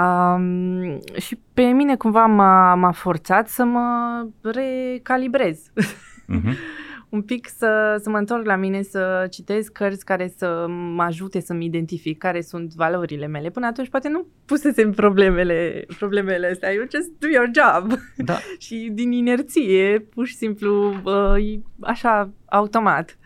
[0.00, 5.58] Um, și pe mine cumva m-a, m-a forțat să mă recalibrez.
[5.58, 6.56] Uh-huh.
[7.12, 11.40] un pic să, să mă întorc la mine, să citesc cărți care să mă ajute
[11.40, 13.50] să-mi identific care sunt valorile mele.
[13.50, 16.70] Până atunci poate nu pusesem problemele, problemele astea.
[16.70, 17.98] You just do your job.
[18.16, 18.38] Da.
[18.66, 23.18] și din inerție, pur și simplu, uh, așa, automat.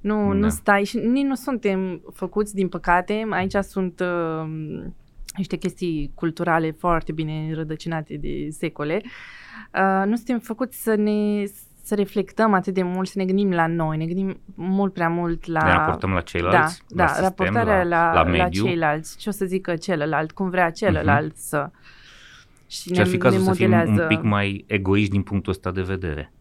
[0.00, 0.34] Nu, da.
[0.34, 3.26] nu stai și nici nu suntem făcuți, din păcate.
[3.30, 4.00] Aici sunt...
[4.00, 4.50] Uh,
[5.36, 9.00] niște chestii culturale foarte bine rădăcinate de secole,
[9.74, 11.44] uh, nu suntem făcuți să ne
[11.82, 15.46] să reflectăm atât de mult, să ne gândim la noi, ne gândim mult prea mult
[15.46, 15.64] la...
[15.64, 18.62] Ne raportăm la ceilalți, da, la da, sistem, raportarea la, la, la, mediu.
[18.62, 21.48] la ceilalți, ce o să zică celălalt, cum vrea celălalt uh-huh.
[21.48, 21.70] să...
[22.66, 25.82] Și, și ar fi cazul să fim un pic mai egoiști din punctul ăsta de
[25.82, 26.32] vedere.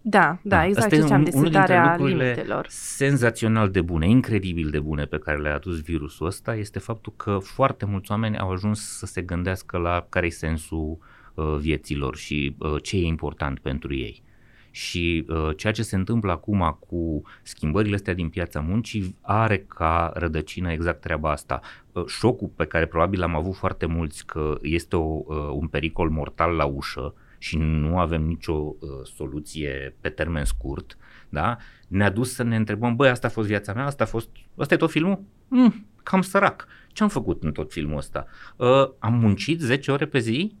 [0.00, 2.66] Da, da, exact Asta ce ziceam, de setarea limitelor.
[2.68, 7.38] senzațional de bune, incredibil de bune pe care le-a adus virusul ăsta este faptul că
[7.42, 11.17] foarte mulți oameni au ajuns să se gândească la care e sensul uh,
[11.58, 14.22] vieților și uh, ce e important pentru ei.
[14.70, 20.12] Și uh, ceea ce se întâmplă acum cu schimbările astea din piața muncii are ca
[20.14, 21.60] rădăcină exact treaba asta.
[21.92, 26.10] Uh, șocul pe care probabil am avut foarte mulți că este o, uh, un pericol
[26.10, 28.76] mortal la ușă și nu avem nicio uh,
[29.16, 31.56] soluție pe termen scurt, da?
[31.88, 34.74] ne-a dus să ne întrebăm, băi, asta a fost viața mea, asta a fost, asta
[34.74, 35.22] e tot filmul?
[35.48, 36.66] Mm, cam sărac.
[36.92, 38.26] Ce am făcut în tot filmul ăsta?
[38.56, 40.56] Uh, am muncit 10 ore pe zi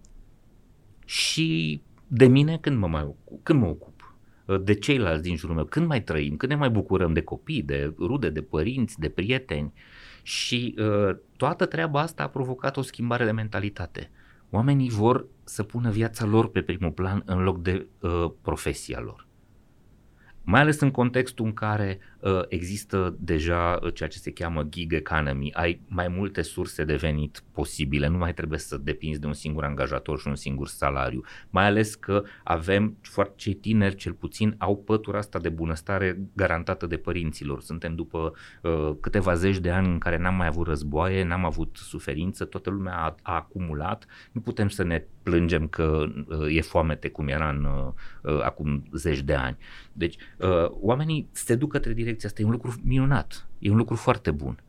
[1.08, 3.40] și de mine când mă mai ocup?
[3.42, 4.14] Când mă ocup?
[4.44, 7.62] Uh, de ceilalți din jurul meu, când mai trăim, când ne mai bucurăm de copii,
[7.62, 9.72] de rude, de părinți, de prieteni.
[10.22, 14.10] Și uh, toată treaba asta a provocat o schimbare de mentalitate.
[14.50, 19.28] Oamenii vor să pună viața lor pe primul plan în loc de uh, profesia lor
[20.50, 22.17] mai ales în contextul în care uh,
[22.48, 27.42] există deja uh, ceea ce se cheamă gig economy, ai mai multe surse de venit
[27.52, 31.64] posibile, nu mai trebuie să depinzi de un singur angajator și un singur salariu, mai
[31.64, 36.96] ales că avem, foarte cei tineri cel puțin, au pătura asta de bunăstare garantată de
[36.96, 37.60] părinților.
[37.60, 41.76] Suntem după uh, câteva zeci de ani în care n-am mai avut războaie, n-am avut
[41.76, 47.08] suferință, toată lumea a, a acumulat, nu putem să ne plângem că uh, e foamete
[47.08, 47.92] cum era în, uh,
[48.22, 49.56] uh, acum zeci de ani.
[49.92, 53.94] Deci uh, oamenii se duc către direcția asta, e un lucru minunat, e un lucru
[53.94, 54.62] foarte bun.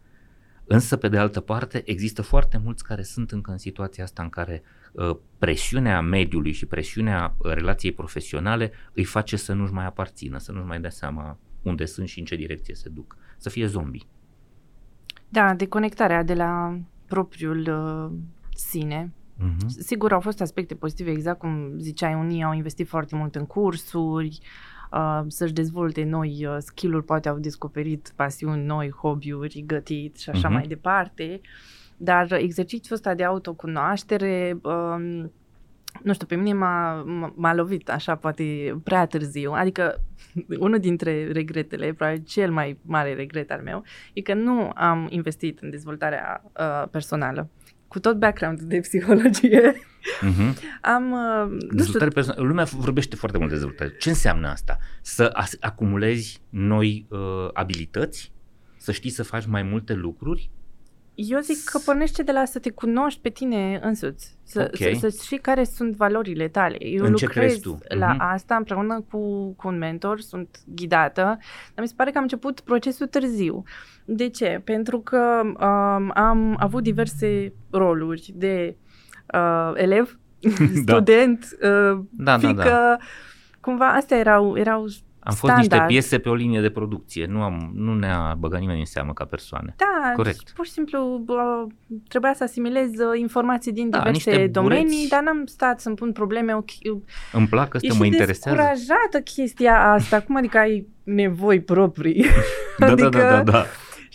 [0.71, 4.29] Însă, pe de altă parte, există foarte mulți care sunt încă în situația asta în
[4.29, 10.37] care uh, presiunea mediului și presiunea uh, relației profesionale îi face să nu-și mai aparțină,
[10.37, 13.17] să nu-și mai dea seama unde sunt și în ce direcție se duc.
[13.37, 14.07] Să fie zombi.
[15.29, 18.17] Da, deconectarea de la propriul uh,
[18.55, 19.67] sine Uh-huh.
[19.67, 24.39] Sigur, au fost aspecte pozitive, exact cum ziceai, unii au investit foarte mult în cursuri,
[24.41, 24.47] uh,
[25.27, 30.53] să-și dezvolte noi uh, skill-uri, poate au descoperit pasiuni noi, hobby-uri, gătit și așa uh-huh.
[30.53, 31.41] mai departe.
[31.97, 35.23] Dar exercițiul ăsta de autocunoaștere, uh,
[36.03, 37.03] nu știu, pe mine m-a,
[37.35, 39.51] m-a lovit așa, poate prea târziu.
[39.51, 40.01] Adică,
[40.65, 43.83] unul dintre regretele, probabil cel mai mare regret al meu,
[44.13, 47.49] e că nu am investit în dezvoltarea uh, personală
[47.89, 50.53] cu tot background de psihologie, uh-huh.
[50.81, 51.11] am...
[51.11, 52.47] Uh, dezvoltare personală.
[52.47, 53.95] Lumea vorbește foarte mult de dezvoltare.
[53.99, 54.77] Ce înseamnă asta?
[55.01, 57.19] Să as- acumulezi noi uh,
[57.53, 58.31] abilități?
[58.77, 60.49] Să știi să faci mai multe lucruri?
[61.15, 64.95] Eu zic că pornește de la să te cunoști pe tine însuți, să, okay.
[64.95, 66.85] să, să știi care sunt valorile tale.
[66.85, 67.77] Eu în lucrez ce tu?
[67.87, 68.33] la uh-huh.
[68.33, 71.21] asta împreună cu, cu un mentor, sunt ghidată,
[71.73, 73.63] dar mi se pare că am început procesul târziu.
[74.05, 74.61] De ce?
[74.63, 78.88] Pentru că um, am avut diverse roluri de uh,
[79.75, 80.19] elev,
[80.85, 80.93] da.
[80.93, 82.97] student, uh, da, fică, da, da.
[83.61, 84.87] cumva astea erau, erau
[85.19, 85.71] am fost standard.
[85.71, 89.13] niște piese pe o linie de producție, nu, am, nu ne-a băgat nimeni în seamă
[89.13, 89.75] ca persoane.
[89.77, 90.51] Da, Corect.
[90.55, 91.65] pur și simplu bă,
[92.07, 95.09] trebuia să asimilez uh, informații din da, diverse domenii, bureți.
[95.09, 96.57] dar n-am stat să-mi pun probleme.
[97.31, 98.61] Îmi plac, asta mă interesează.
[98.71, 102.25] Ești chestia asta, cum adică ai nevoi proprii?
[102.77, 103.65] Da, adică, da, da, da, da.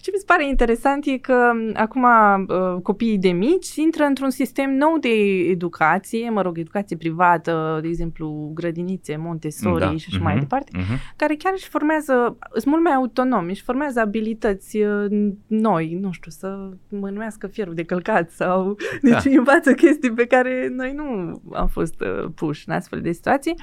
[0.04, 4.76] Ce mi se pare interesant e că acum uh, copiii de mici intră într-un sistem
[4.76, 5.08] nou de
[5.48, 9.96] educație, mă rog, educație privată, de exemplu, grădinițe, Montessori da.
[9.96, 10.22] și așa uh-huh.
[10.22, 10.42] mai mhm.
[10.42, 11.16] departe, uh-huh.
[11.16, 16.30] care chiar își formează, sunt mult mai autonomi, își formează abilități uh, noi, nu știu,
[16.30, 19.10] să mânuiască fierul de călcat sau da.
[19.10, 21.04] deci învață chestii pe care noi nu
[21.52, 23.54] am fost uh, puși în astfel de situații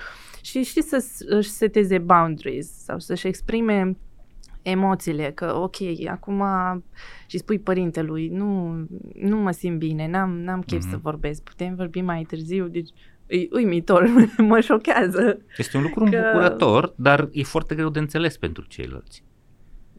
[0.41, 3.95] și știi să își seteze boundaries sau să-și exprime
[4.61, 5.75] emoțiile, că ok,
[6.09, 6.43] acum
[7.27, 8.73] și spui părintelui, nu,
[9.13, 10.89] nu mă simt bine, n-am, n-am chef mm-hmm.
[10.89, 11.01] să mhm.
[11.01, 12.89] vorbesc, putem vorbi mai târziu, deci
[13.27, 14.07] e uimitor,
[14.37, 15.37] mă șochează.
[15.57, 16.15] Este un lucru că...
[16.15, 19.23] îmbucurător, dar e foarte greu de înțeles pentru ceilalți.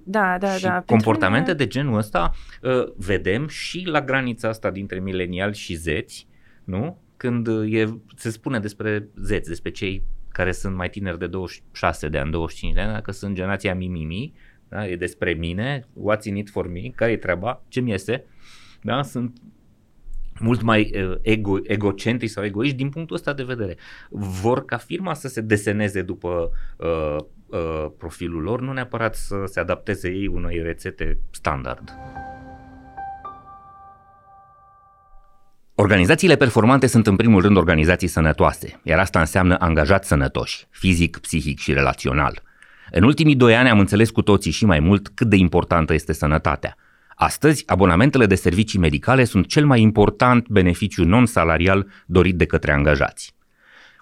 [0.04, 0.82] Da, da, și da.
[0.86, 1.64] comportamente mine...
[1.64, 2.30] de genul ăsta
[2.62, 6.28] uh, vedem și la granița asta dintre mileniali și zeți,
[6.64, 7.00] nu?
[7.16, 7.84] Când e,
[8.16, 12.74] se spune despre zeți, despre cei care sunt mai tineri de 26 de ani, 25
[12.74, 14.32] de ani, că sunt generația Mimimi,
[14.72, 14.86] da?
[14.88, 18.24] e despre mine, what's in it for me, care e treaba, ce mi este,
[18.82, 19.02] da?
[19.02, 19.38] sunt
[20.38, 23.76] mult mai uh, ego, egocentrici sau egoiști din punctul ăsta de vedere.
[24.10, 27.16] Vor ca firma să se deseneze după uh,
[27.46, 31.92] uh, profilul lor, nu neapărat să se adapteze ei unei rețete standard.
[35.74, 41.58] Organizațiile performante sunt în primul rând organizații sănătoase, iar asta înseamnă angajați sănătoși, fizic, psihic
[41.58, 42.42] și relațional.
[42.94, 46.12] În ultimii doi ani am înțeles cu toții și mai mult cât de importantă este
[46.12, 46.76] sănătatea.
[47.14, 53.34] Astăzi, abonamentele de servicii medicale sunt cel mai important beneficiu non-salarial dorit de către angajați.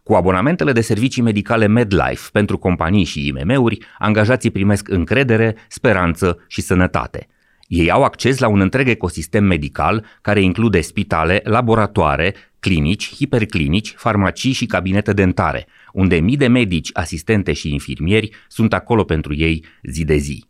[0.02, 6.60] Cu abonamentele de servicii medicale MedLife pentru companii și IMM-uri, angajații primesc încredere, speranță și
[6.60, 7.28] sănătate.
[7.66, 14.52] Ei au acces la un întreg ecosistem medical care include spitale, laboratoare, clinici, hiperclinici, farmacii
[14.52, 20.04] și cabinete dentare, unde mii de medici, asistente și infirmieri sunt acolo pentru ei zi
[20.04, 20.44] de zi.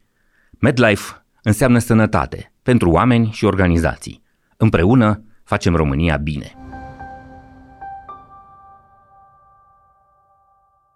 [0.58, 4.22] MedLife înseamnă sănătate pentru oameni și organizații.
[4.56, 6.54] Împreună facem România bine.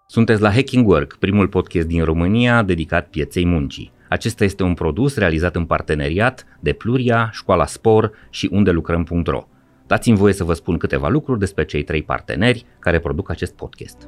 [0.07, 3.91] Sunteți la Hacking Work, primul podcast din România dedicat pieței muncii.
[4.09, 9.47] Acesta este un produs realizat în parteneriat de Pluria, Școala Spor și unde lucrăm.ro.
[9.87, 14.07] Dați-mi voie să vă spun câteva lucruri despre cei trei parteneri care produc acest podcast.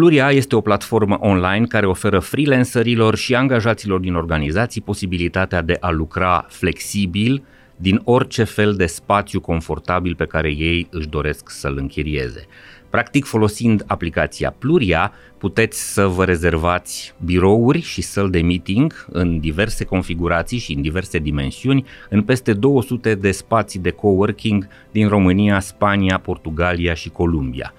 [0.00, 5.90] Pluria este o platformă online care oferă freelancerilor și angajaților din organizații posibilitatea de a
[5.90, 7.42] lucra flexibil
[7.76, 12.46] din orice fel de spațiu confortabil pe care ei își doresc să-l închirieze.
[12.90, 19.84] Practic, folosind aplicația Pluria, puteți să vă rezervați birouri și săl de meeting în diverse
[19.84, 26.18] configurații și în diverse dimensiuni în peste 200 de spații de coworking din România, Spania,
[26.18, 27.74] Portugalia și Columbia.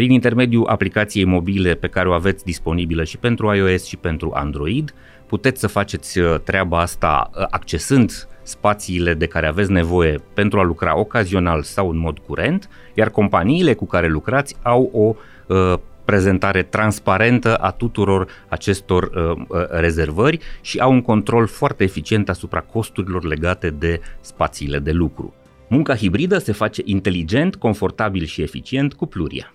[0.00, 4.94] Prin intermediul aplicației mobile pe care o aveți disponibilă și pentru iOS și pentru Android,
[5.26, 10.62] puteți să faceți uh, treaba asta uh, accesând spațiile de care aveți nevoie pentru a
[10.62, 15.14] lucra ocazional sau în mod curent, iar companiile cu care lucrați au o
[15.54, 22.28] uh, prezentare transparentă a tuturor acestor uh, uh, rezervări și au un control foarte eficient
[22.28, 25.34] asupra costurilor legate de spațiile de lucru.
[25.68, 29.54] Munca hibridă se face inteligent, confortabil și eficient cu Pluria.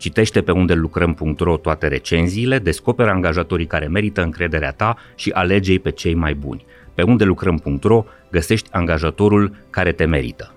[0.00, 5.90] Citește pe unde lucrăm.ro toate recenziile, descoperă angajatorii care merită încrederea ta și alege pe
[5.90, 6.64] cei mai buni.
[6.94, 10.54] Pe unde lucrăm.ro găsești angajatorul care te merită.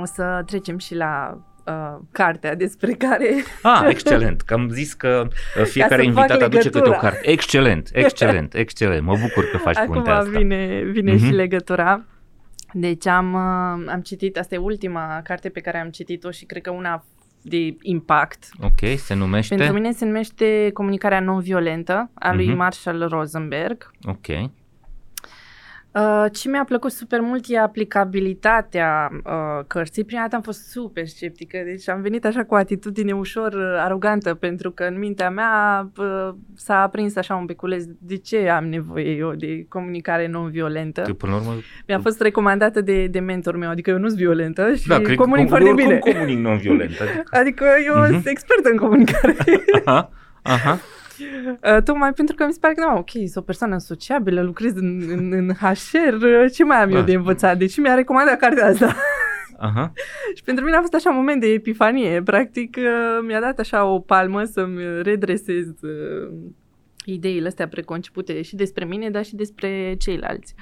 [0.00, 3.28] O să trecem și la uh, cartea despre care...
[3.62, 5.28] Ah, excelent, că am zis că
[5.58, 7.30] uh, fiecare invitat aduce câte o carte.
[7.30, 9.02] Excelent, excelent, excelent.
[9.02, 10.38] Mă bucur că faci Acum puntea asta.
[10.38, 11.18] vine, vine uh-huh.
[11.18, 12.04] și legătura.
[12.78, 16.62] Deci am, uh, am citit, asta e ultima carte pe care am citit-o și cred
[16.62, 17.04] că una
[17.42, 18.48] de impact.
[18.60, 19.54] Ok, se numește?
[19.54, 22.56] Pentru mine se numește Comunicarea non-violentă a lui uh-huh.
[22.56, 23.90] Marshall Rosenberg.
[24.02, 24.26] Ok.
[25.96, 30.04] Uh, ce mi-a plăcut super mult e aplicabilitatea uh, cărții.
[30.04, 33.76] Prima dată am fost super sceptică, deci am venit așa cu o atitudine ușor uh,
[33.78, 38.64] arogantă, pentru că în mintea mea uh, s-a aprins așa un beculeț de ce am
[38.64, 41.02] nevoie eu de comunicare non-violentă.
[41.06, 41.52] De, până la urmă,
[41.86, 45.48] Mi-a fost recomandată de, de mentor meu, adică eu nu sunt violentă și da, comunic
[45.48, 45.98] foarte bine.
[45.98, 46.94] comunic non-violent.
[47.00, 48.08] Adică, adică eu uh-huh.
[48.08, 49.36] sunt expertă în comunicare.
[49.84, 50.10] aha,
[50.42, 50.78] aha.
[51.76, 54.72] Uh, tocmai pentru că mi se pare că, nu, ok, sunt o persoană sociabilă, lucrez
[54.74, 57.58] în, în, în HR, uh, ce mai am eu de învățat?
[57.58, 58.96] Deci mi-a recomandat cartea asta.
[59.58, 59.92] Aha.
[60.34, 62.22] și pentru mine a fost așa un moment de epifanie.
[62.22, 66.32] Practic, uh, mi-a dat așa o palmă să-mi redresez uh,
[67.04, 70.54] ideile astea preconcepute și despre mine, dar și despre ceilalți.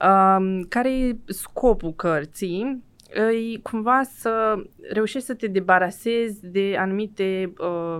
[0.00, 2.82] Uh, care e scopul cărții?
[3.14, 7.98] E cumva să reușești să te debarasezi de anumite uh,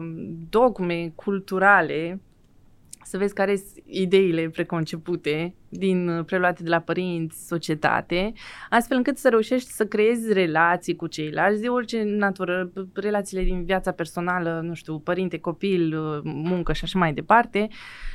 [0.49, 2.21] dogme culturale
[3.09, 8.33] să vezi care sunt ideile preconcepute din preluate de la părinți, societate,
[8.71, 13.93] astfel încât să reușești să creezi relații cu ceilalți de orice natură, relațiile din viața
[13.93, 15.95] personală, nu știu, părinte, copil,
[16.25, 17.69] muncă și așa mai departe,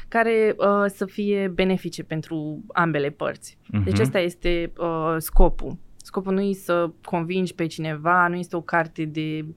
[0.08, 3.58] care uh, să fie benefice pentru ambele părți.
[3.58, 3.84] Uh-huh.
[3.84, 5.78] Deci ăsta este uh, scopul.
[6.06, 9.54] Scopul nu e să convingi pe cineva, nu este o carte de uh,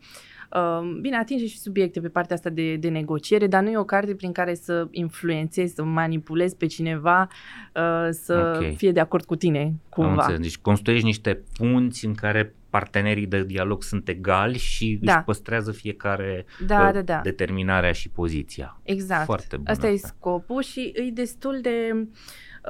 [0.57, 3.85] Uh, bine, atinge și subiecte pe partea asta de, de negociere, dar nu e o
[3.85, 7.29] carte prin care să influențezi, să manipulezi pe cineva
[7.75, 8.75] uh, să okay.
[8.77, 10.23] fie de acord cu tine, cumva.
[10.23, 15.15] Am Deci construiești niște punți în care partenerii de dialog sunt egali și da.
[15.15, 17.21] își păstrează fiecare da, uh, da, da.
[17.23, 18.81] determinarea și poziția.
[18.83, 19.25] Exact.
[19.25, 22.07] Foarte bun asta, asta e scopul și e destul de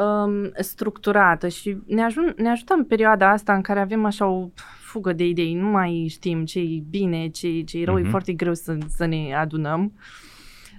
[0.02, 4.48] um, structurată și ne, ajun, ne ajută în perioada asta în care avem așa o
[4.80, 7.98] fugă de idei, nu mai știm ce e bine, ce, ce e rău, uh-huh.
[7.98, 8.10] e mhm.
[8.10, 9.92] foarte greu să, să ne adunăm,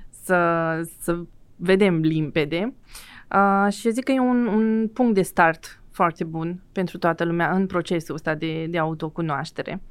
[0.10, 1.20] să, să
[1.56, 2.74] vedem limpede.
[3.34, 7.24] Uh, și eu zic că e un, un punct de start foarte bun pentru toată
[7.24, 9.82] lumea în procesul ăsta de, de autocunoaștere.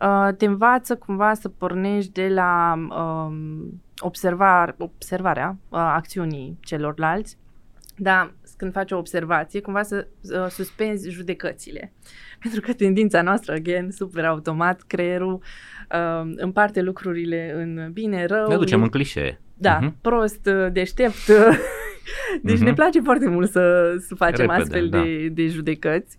[0.00, 3.36] Uh, te învață cumva să pornești de la uh,
[3.98, 7.36] observar, observarea uh, acțiunii celorlalți,
[7.96, 11.92] dar când faci o observație, cumva să uh, suspenzi judecățile.
[12.42, 18.48] Pentru că tendința noastră, again, super automat, creierul uh, împarte lucrurile în bine, rău.
[18.48, 19.40] Ne ducem în clișee.
[19.54, 20.00] Da, uh-huh.
[20.00, 21.26] prost, uh, deștept.
[22.42, 22.62] deci uh-huh.
[22.62, 25.02] ne place foarte mult să, să facem Repede, astfel da.
[25.02, 26.18] de, de judecăți.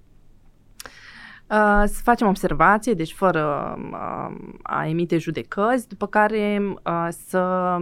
[1.49, 7.77] Uh, să facem observație, deci fără uh, a emite judecăți, după care uh, să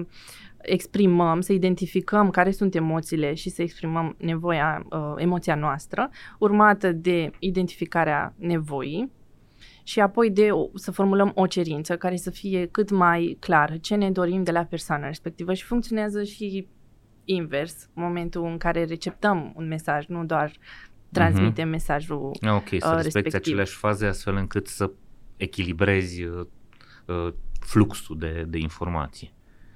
[0.62, 6.10] exprimăm, să identificăm care sunt emoțiile și să exprimăm nevoia, uh, emoția noastră,
[6.40, 9.12] urmată de identificarea nevoii
[9.84, 13.96] și apoi de o, să formulăm o cerință care să fie cât mai clară ce
[13.96, 16.68] ne dorim de la persoana respectivă și funcționează și
[17.26, 20.52] invers, momentul în care receptăm un mesaj, nu doar
[21.12, 21.72] transmitem uh-huh.
[21.72, 24.92] mesajul ah, Ok, să uh, respecti aceleași faze astfel încât să
[25.38, 26.46] echilibrezi uh,
[27.06, 29.34] uh, fluxul de, de informații.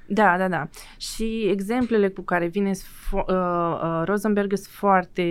[0.08, 0.70] Da, da, da.
[0.98, 2.72] Și exemplele cu care vine
[3.12, 5.24] uh, uh, Rosenberg sunt foarte,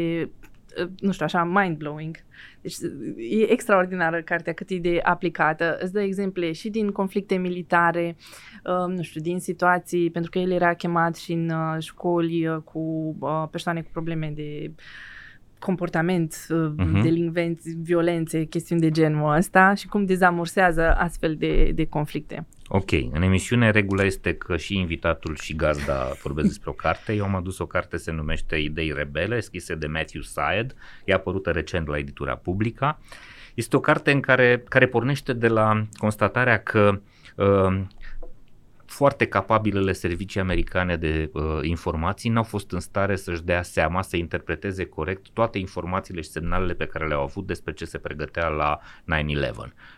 [0.82, 2.16] uh, nu știu, așa, mind-blowing.
[2.60, 2.76] Deci
[3.16, 5.78] e extraordinară cartea cât e de aplicată.
[5.80, 8.16] Îți dă exemple și din conflicte militare,
[8.64, 12.56] uh, nu știu, din situații, pentru că el era chemat și în uh, școli uh,
[12.64, 14.72] cu uh, persoane cu probleme de
[15.58, 17.02] comportament, uh-huh.
[17.02, 22.46] delinvenți, violențe, chestiuni de genul ăsta și cum dezamorsează astfel de, de conflicte.
[22.68, 27.12] Ok, în emisiune regula este că și invitatul și gazda vorbesc despre o carte.
[27.12, 31.50] Eu am adus o carte, se numește Idei Rebele, scrisă de Matthew Syed, e apărută
[31.50, 33.00] recent la editura Publica.
[33.54, 37.00] Este o carte în care, care pornește de la constatarea că
[37.36, 37.80] uh,
[38.94, 44.16] foarte capabilele servicii americane de uh, informații n-au fost în stare să-și dea seama, să
[44.16, 48.78] interpreteze corect toate informațiile și semnalele pe care le-au avut despre ce se pregătea la
[48.78, 48.82] 9-11.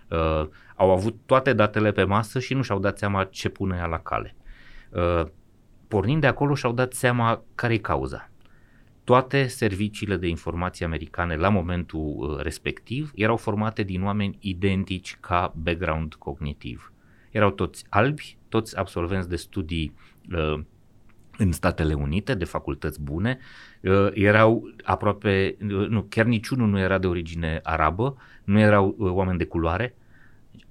[0.08, 3.86] Uh, au avut toate datele pe masă și nu și-au dat seama ce pune ea
[3.86, 4.36] la cale.
[4.90, 5.22] Uh,
[5.88, 8.30] pornind de acolo și-au dat seama care e cauza.
[9.04, 15.52] Toate serviciile de informații americane la momentul uh, respectiv erau formate din oameni identici ca
[15.56, 16.92] background cognitiv.
[17.30, 19.94] Erau toți albi, toți absolvenți de studii
[20.32, 20.60] uh,
[21.38, 23.38] în Statele Unite, de facultăți bune,
[23.82, 29.10] uh, erau aproape, uh, nu, chiar niciunul nu era de origine arabă, nu erau uh,
[29.10, 29.94] oameni de culoare,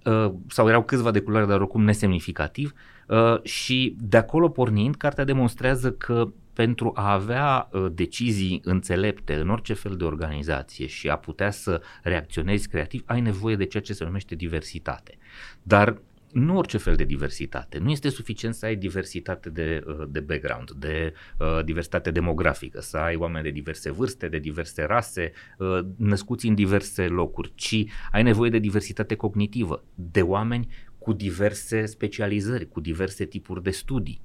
[0.05, 2.73] uh, sau erau câțiva de culoare, dar oricum nesemnificativ,
[3.07, 9.49] uh, și de acolo pornind, cartea demonstrează că pentru a avea uh, decizii înțelepte în
[9.49, 13.93] orice fel de organizație și a putea să reacționezi creativ, ai nevoie de ceea ce
[13.93, 15.17] se numește diversitate.
[15.63, 16.01] Dar
[16.36, 17.77] nu orice fel de diversitate.
[17.77, 22.97] Nu este suficient să ai diversitate de, uh, de background, de uh, diversitate demografică, să
[22.97, 28.23] ai oameni de diverse vârste, de diverse rase, uh, născuți în diverse locuri, ci ai
[28.23, 30.67] nevoie de diversitate cognitivă, de oameni
[30.97, 34.21] cu diverse specializări, cu diverse tipuri de studii,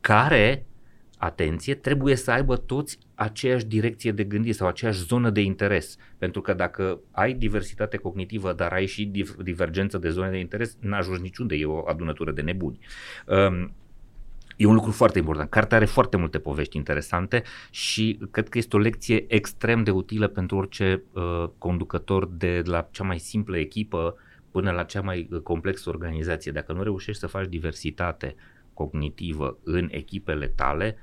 [0.00, 0.66] care
[1.18, 5.96] atenție, trebuie să aibă toți aceeași direcție de gândire sau aceeași zonă de interes.
[6.18, 9.12] Pentru că dacă ai diversitate cognitivă, dar ai și
[9.42, 12.78] divergență de zone de interes, n-ajungi niciunde, e o adunătură de nebuni.
[13.26, 13.72] Um,
[14.58, 15.50] E un lucru foarte important.
[15.50, 20.28] Cartea are foarte multe povești interesante și cred că este o lecție extrem de utilă
[20.28, 24.16] pentru orice uh, conducător de la cea mai simplă echipă
[24.50, 26.52] până la cea mai uh, complexă organizație.
[26.52, 28.34] Dacă nu reușești să faci diversitate
[28.74, 30.96] cognitivă în echipele tale,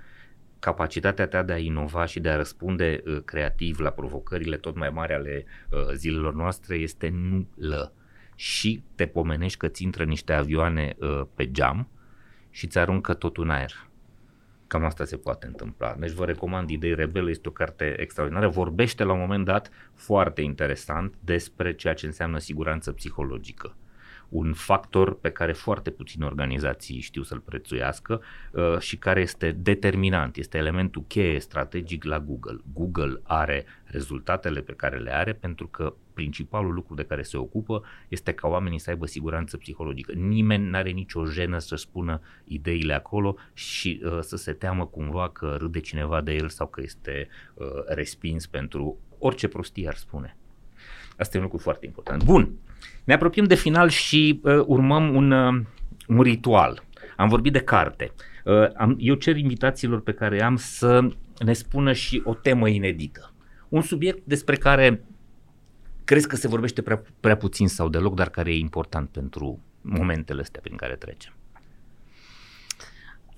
[0.60, 4.89] capacitatea ta de a inova și de a răspunde uh, creativ la provocările tot mai
[4.89, 7.93] mari ale uh, zilelor noastre este nulă.
[8.36, 11.88] Și te pomenești că ți intră niște avioane uh, pe geam
[12.49, 13.88] și ți aruncă tot în aer.
[14.68, 15.95] Cam asta se poate întâmpla.
[15.99, 18.47] Deci vă recomand Idei Rebele, este o carte extraordinară.
[18.47, 23.76] Vorbește la un moment dat foarte interesant despre ceea ce înseamnă siguranță psihologică
[24.36, 28.21] un factor pe care foarte puține organizații știu să-l prețuiască
[28.51, 32.57] uh, și care este determinant, este elementul cheie strategic la Google.
[32.73, 37.83] Google are rezultatele pe care le are pentru că principalul lucru de care se ocupă
[38.07, 40.11] este ca oamenii să aibă siguranță psihologică.
[40.11, 45.29] Nimeni nu are nicio jenă să spună ideile acolo și uh, să se teamă cumva
[45.29, 50.38] că râde cineva de el sau că este uh, respins pentru orice prostie ar spune.
[51.17, 52.23] Asta e un lucru foarte important.
[52.23, 52.57] Bun,
[53.03, 55.61] ne apropiem de final și uh, urmăm un, uh,
[56.07, 56.83] un ritual.
[57.17, 58.11] Am vorbit de carte.
[58.43, 61.07] Uh, am, eu cer invitațiilor pe care am să
[61.39, 63.33] ne spună și o temă inedită.
[63.69, 65.03] Un subiect despre care
[66.03, 70.41] crezi că se vorbește prea, prea puțin sau deloc, dar care e important pentru momentele
[70.41, 71.33] astea prin care trecem.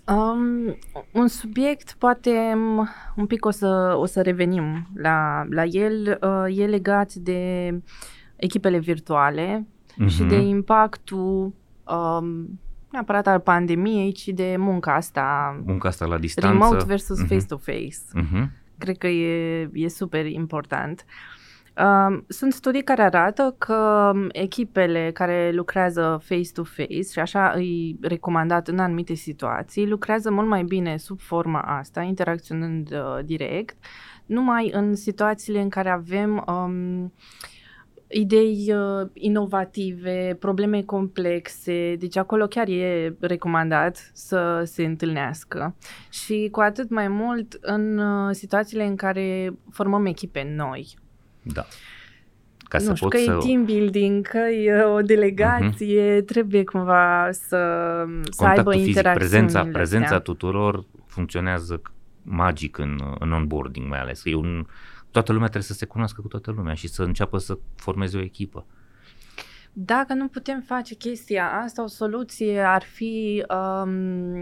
[0.07, 0.77] Um,
[1.11, 2.53] un subiect, poate
[3.15, 7.69] un pic o să, o să revenim la, la el, uh, e legat de
[8.37, 10.07] echipele virtuale uh-huh.
[10.07, 12.59] și de impactul um,
[12.91, 15.59] neapărat al pandemiei, ci de munca asta.
[15.65, 16.51] Munca asta la distanță.
[16.51, 17.27] Remote versus uh-huh.
[17.27, 17.97] face-to-face.
[18.15, 18.47] Uh-huh.
[18.77, 21.05] Cred că e, e super important.
[21.77, 28.79] Uh, sunt studii care arată că echipele care lucrează face-to-face și așa îi recomandat în
[28.79, 33.77] anumite situații, lucrează mult mai bine sub forma asta, interacționând uh, direct,
[34.25, 37.13] numai în situațiile în care avem um,
[38.09, 45.75] idei uh, inovative, probleme complexe, deci acolo chiar e recomandat să se întâlnească.
[46.09, 50.95] Și cu atât mai mult în uh, situațiile în care formăm echipe noi
[51.53, 51.65] da.
[52.67, 53.31] Ca nu să știu, că să...
[53.31, 56.25] e team building, că e o delegație, uh-huh.
[56.25, 59.29] trebuie cumva să, să aibă interacțiuni.
[59.29, 61.81] Prezența, prezența tuturor funcționează
[62.21, 64.21] magic în, în onboarding mai ales.
[64.25, 64.65] E un,
[65.17, 68.21] toată lumea trebuie să se cunoască cu toată lumea și să înceapă să formeze o
[68.21, 68.65] echipă.
[69.73, 74.35] Dacă nu putem face chestia asta, o soluție ar fi um,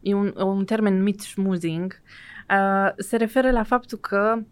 [0.00, 2.00] e un, un termen numit schmoozing.
[2.50, 4.46] Uh, se referă la faptul că Uh,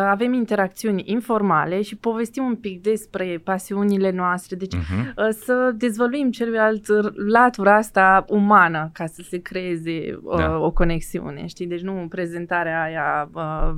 [0.00, 5.28] avem interacțiuni informale și povestim un pic despre pasiunile noastre, deci uh-huh.
[5.44, 6.86] să dezvăluim celălalt
[7.28, 10.58] latura asta umană ca să se creeze uh, da.
[10.58, 11.66] o conexiune, știi?
[11.66, 13.74] Deci nu prezentarea aia uh,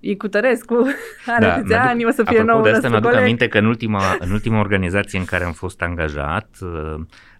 [0.00, 0.74] e cu Tărescu,
[1.36, 4.16] are da, câți ani, o să fie nou de asta mi-aduc aminte că în ultima,
[4.18, 6.48] în ultima organizație în care am fost angajat,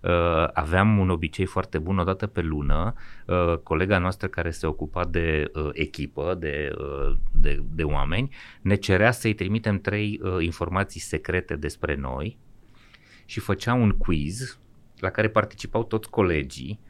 [0.02, 0.10] uh,
[0.42, 2.94] uh, aveam un obicei foarte bun, o dată pe lună,
[3.26, 8.74] uh, colega noastră care se ocupa de uh, echipă, de, uh, de, de oameni, ne
[8.74, 12.38] cerea să-i trimitem trei uh, informații secrete despre noi
[13.24, 14.60] și făcea un quiz
[14.98, 16.80] la care participau toți colegii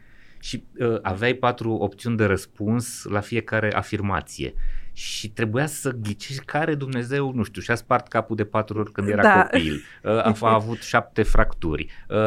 [0.40, 4.54] și uh, aveai patru opțiuni de răspuns la fiecare afirmație
[4.92, 9.08] și trebuia să ghicești care Dumnezeu, nu știu, și-a spart capul de patru ori când
[9.08, 9.42] era da.
[9.42, 11.86] copil, a, a avut șapte fracturi,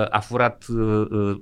[0.10, 0.66] a furat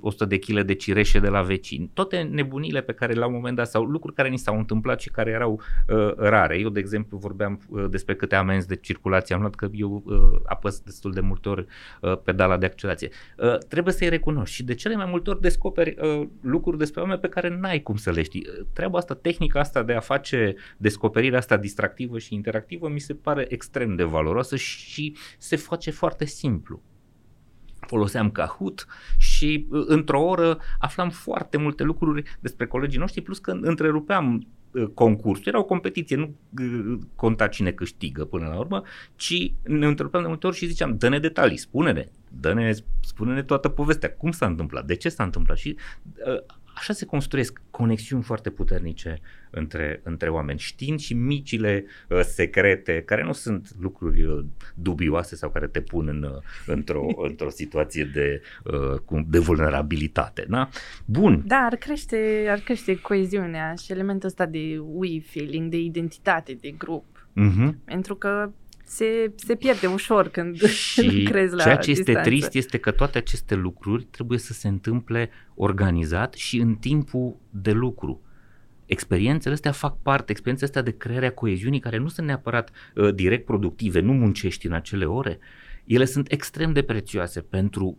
[0.00, 3.56] 100 de kg de cireșe de la vecini, toate nebunile pe care la un moment
[3.56, 6.58] dat sau lucruri care ni s-au întâmplat și care erau uh, rare.
[6.58, 10.40] Eu, de exemplu, vorbeam uh, despre câte amenzi de circulație am luat, că eu uh,
[10.44, 11.66] apăs destul de multe ori
[12.00, 13.10] uh, pedala de accelerație.
[13.38, 17.20] Uh, trebuie să-i recunoști și de cele mai multe ori descoperi uh, lucruri despre oameni
[17.20, 18.46] pe care n-ai cum să le știi.
[18.72, 23.14] Treaba asta, tehnica asta de a face descoperiri descoperirea asta distractivă și interactivă mi se
[23.14, 26.82] pare extrem de valoroasă și se face foarte simplu.
[27.80, 28.86] Foloseam Kahoot
[29.18, 34.86] și uh, într-o oră aflam foarte multe lucruri despre colegii noștri, plus că întrerupeam uh,
[34.94, 35.44] concursul.
[35.46, 38.82] Era o competiție, nu uh, conta cine câștigă până la urmă,
[39.16, 44.12] ci ne întrerupeam de multe ori și ziceam, dă-ne detalii, spune-ne, dă-ne, spune-ne toată povestea,
[44.12, 45.76] cum s-a întâmplat, de ce s-a întâmplat și
[46.74, 49.20] așa se construiesc conexiuni foarte puternice
[49.50, 54.44] între, între oameni, știind și micile uh, secrete, care nu sunt lucruri uh,
[54.74, 58.42] dubioase sau care te pun în, uh, într-o, într-o situație de,
[59.10, 60.44] uh, de vulnerabilitate.
[60.48, 60.68] Da?
[61.04, 61.42] Bun.
[61.46, 66.70] Da, ar crește, ar crește coeziunea și elementul ăsta de we feeling, de identitate, de
[66.78, 67.04] grup.
[67.36, 67.74] Uh-huh.
[67.84, 68.50] Pentru că
[68.84, 70.56] se, se pierde ușor când
[70.90, 72.10] și crezi la ceea ce distanță.
[72.10, 77.36] este trist este că toate aceste lucruri trebuie să se întâmple organizat și în timpul
[77.50, 78.22] de lucru.
[78.86, 83.14] Experiențele astea fac parte, experiențele astea de creare a coeziunii care nu sunt neapărat uh,
[83.14, 85.38] direct productive, nu muncești în acele ore,
[85.84, 87.98] ele sunt extrem de prețioase pentru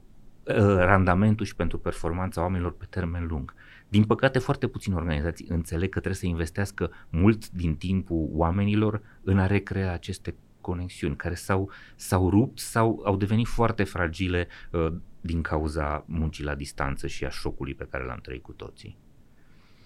[0.77, 3.53] randamentul și pentru performanța oamenilor pe termen lung.
[3.87, 9.39] Din păcate, foarte puține organizații înțeleg că trebuie să investească mult din timpul oamenilor în
[9.39, 15.41] a recrea aceste conexiuni care s-au, s-au rupt sau au devenit foarte fragile uh, din
[15.41, 18.97] cauza muncii la distanță și a șocului pe care l-am trăit cu toții.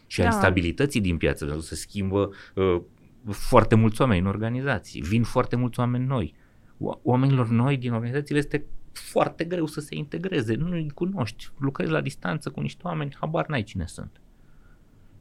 [0.08, 0.30] Și a da.
[0.30, 2.82] instabilității din piață, se schimbă uh,
[3.30, 6.36] foarte mulți oameni în organizații, vin foarte mulți oameni noi.
[7.04, 12.02] Oamenilor noi din organizațiile este foarte greu să se integreze, nu îi cunoști, lucrezi la
[12.02, 14.22] distanță cu niște oameni, habar n-ai cine sunt.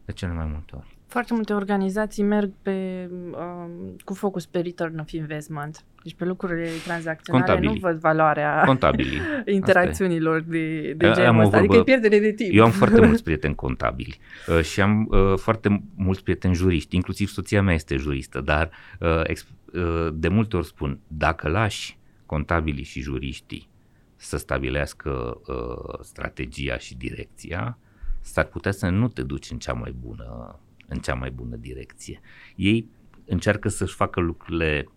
[0.05, 0.98] De cele mai multe ori.
[1.09, 5.85] Foarte multe organizații merg pe, um, cu focus pe return of investment.
[6.03, 7.73] Deci pe lucrurile tranzacționale Contabili.
[7.73, 9.21] nu văd valoarea Contabili.
[9.61, 11.57] interacțiunilor de, de genul ăsta.
[11.57, 12.55] Adică e pierdere de timp.
[12.55, 17.29] Eu am foarte mulți prieteni contabili uh, și am uh, foarte mulți prieteni juriști, inclusiv
[17.29, 18.71] soția mea este juristă, dar
[19.01, 23.69] uh, ex, uh, de multe ori spun, dacă lași contabilii și juriștii
[24.17, 27.79] să stabilească uh, strategia și direcția,
[28.21, 30.59] s-ar putea să nu te duci în cea mai bună
[30.89, 32.21] în cea mai bună direcție.
[32.57, 32.89] Ei
[33.25, 34.89] încearcă să-și facă lucrurile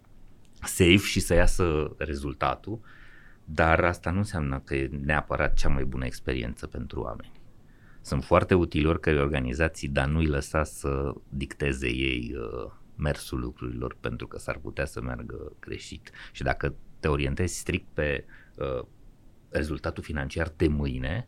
[0.64, 2.80] safe și să iasă rezultatul,
[3.46, 7.32] dar asta nu înseamnă că e neapărat cea mai bună experiență pentru oameni.
[8.02, 14.28] Sunt foarte utili oricărei organizații, dar nu-i lăsa să dicteze ei uh, mersul lucrurilor pentru
[14.28, 16.12] că s-ar putea să meargă greșit.
[16.32, 18.86] Și dacă te orientezi strict pe uh,
[19.50, 21.28] rezultatul financiar de mâine,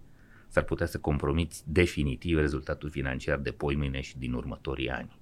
[0.54, 5.20] s-ar putea să compromiți definitiv rezultatul financiar de poimâine și din următorii ani.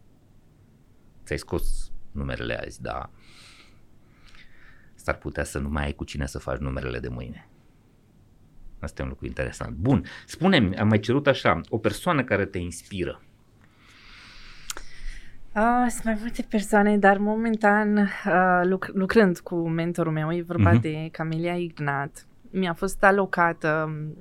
[1.26, 3.10] Ți-ai scos numerele azi, dar
[4.96, 7.48] s-ar putea să nu mai ai cu cine să faci numerele de mâine.
[8.80, 9.76] Asta e un lucru interesant.
[9.76, 13.22] Bun, spune-mi, am mai cerut așa, o persoană care te inspiră.
[15.56, 20.78] Uh, sunt mai multe persoane, dar momentan uh, luc- lucrând cu mentorul meu, e vorba
[20.78, 20.82] uh-huh.
[20.82, 24.18] de Camelia Ignat, mi-a fost alocată uh,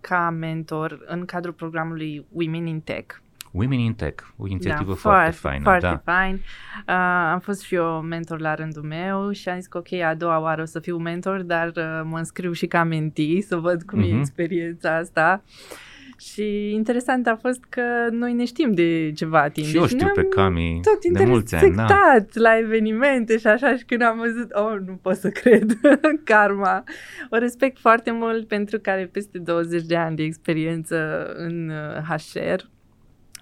[0.00, 3.16] ca mentor în cadrul programului Women in Tech.
[3.50, 5.62] Women in Tech, o inițiativă da, foarte, foarte faină.
[5.62, 6.12] Foarte da.
[6.12, 6.34] fain.
[6.34, 10.14] Uh, am fost și eu mentor la rândul meu și am zis că ok, a
[10.14, 13.82] doua oară o să fiu mentor, dar uh, mă înscriu și ca menti să văd
[13.82, 14.08] cum uh-huh.
[14.08, 14.18] e mhm.
[14.18, 15.42] experiența asta.
[15.44, 15.86] Uh,
[16.18, 19.66] și interesant a fost că noi ne știm de ceva timp.
[19.66, 22.16] Și eu deci știu pe Cami tot de mulți ani, da.
[22.32, 25.72] la evenimente și așa și când am văzut, oh, nu pot să cred,
[26.24, 26.84] karma.
[27.30, 31.72] O respect foarte mult pentru că are peste 20 de ani de experiență în
[32.08, 32.38] HR.
[32.38, 32.68] Uh,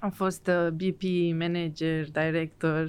[0.01, 1.03] am fost uh, BP,
[1.39, 2.87] manager, director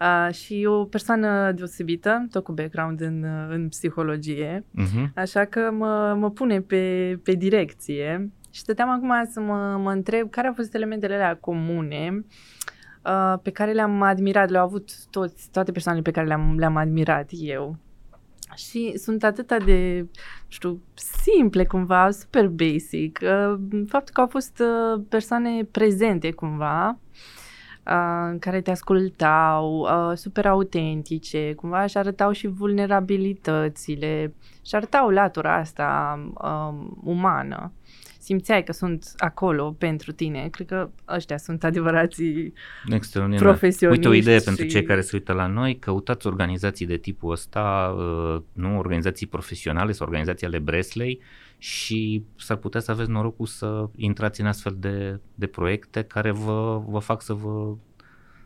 [0.00, 5.12] Uh, și o persoană deosebită, tot cu background în, uh, în psihologie, uh-huh.
[5.14, 10.30] așa că mă, mă pune pe, pe direcție și stăteam acum să mă, mă întreb
[10.30, 12.24] care au fost elementele alea comune
[13.04, 17.28] uh, pe care le-am admirat, le-au avut toți, toate persoanele pe care le-am, le-am admirat
[17.30, 17.76] eu.
[18.54, 20.06] Și sunt atâta de,
[20.46, 23.18] știu, simple cumva, super basic.
[23.22, 23.58] Uh,
[23.88, 31.54] faptul că au fost uh, persoane prezente cumva, uh, care te ascultau, uh, super autentice,
[31.54, 34.34] cumva și arătau și vulnerabilitățile
[34.64, 37.72] și arătau latura asta uh, umană
[38.28, 40.48] simțeai că sunt acolo pentru tine.
[40.48, 42.52] Cred că ăștia sunt adevărații
[43.38, 44.06] profesioniști.
[44.06, 44.44] Uite o idee și...
[44.44, 49.26] pentru cei care se uită la noi, căutați organizații de tipul ăsta, uh, nu organizații
[49.26, 51.20] profesionale sau organizații ale Bresley
[51.58, 56.82] și s-ar putea să aveți norocul să intrați în astfel de, de proiecte care vă,
[56.88, 57.76] vă fac să vă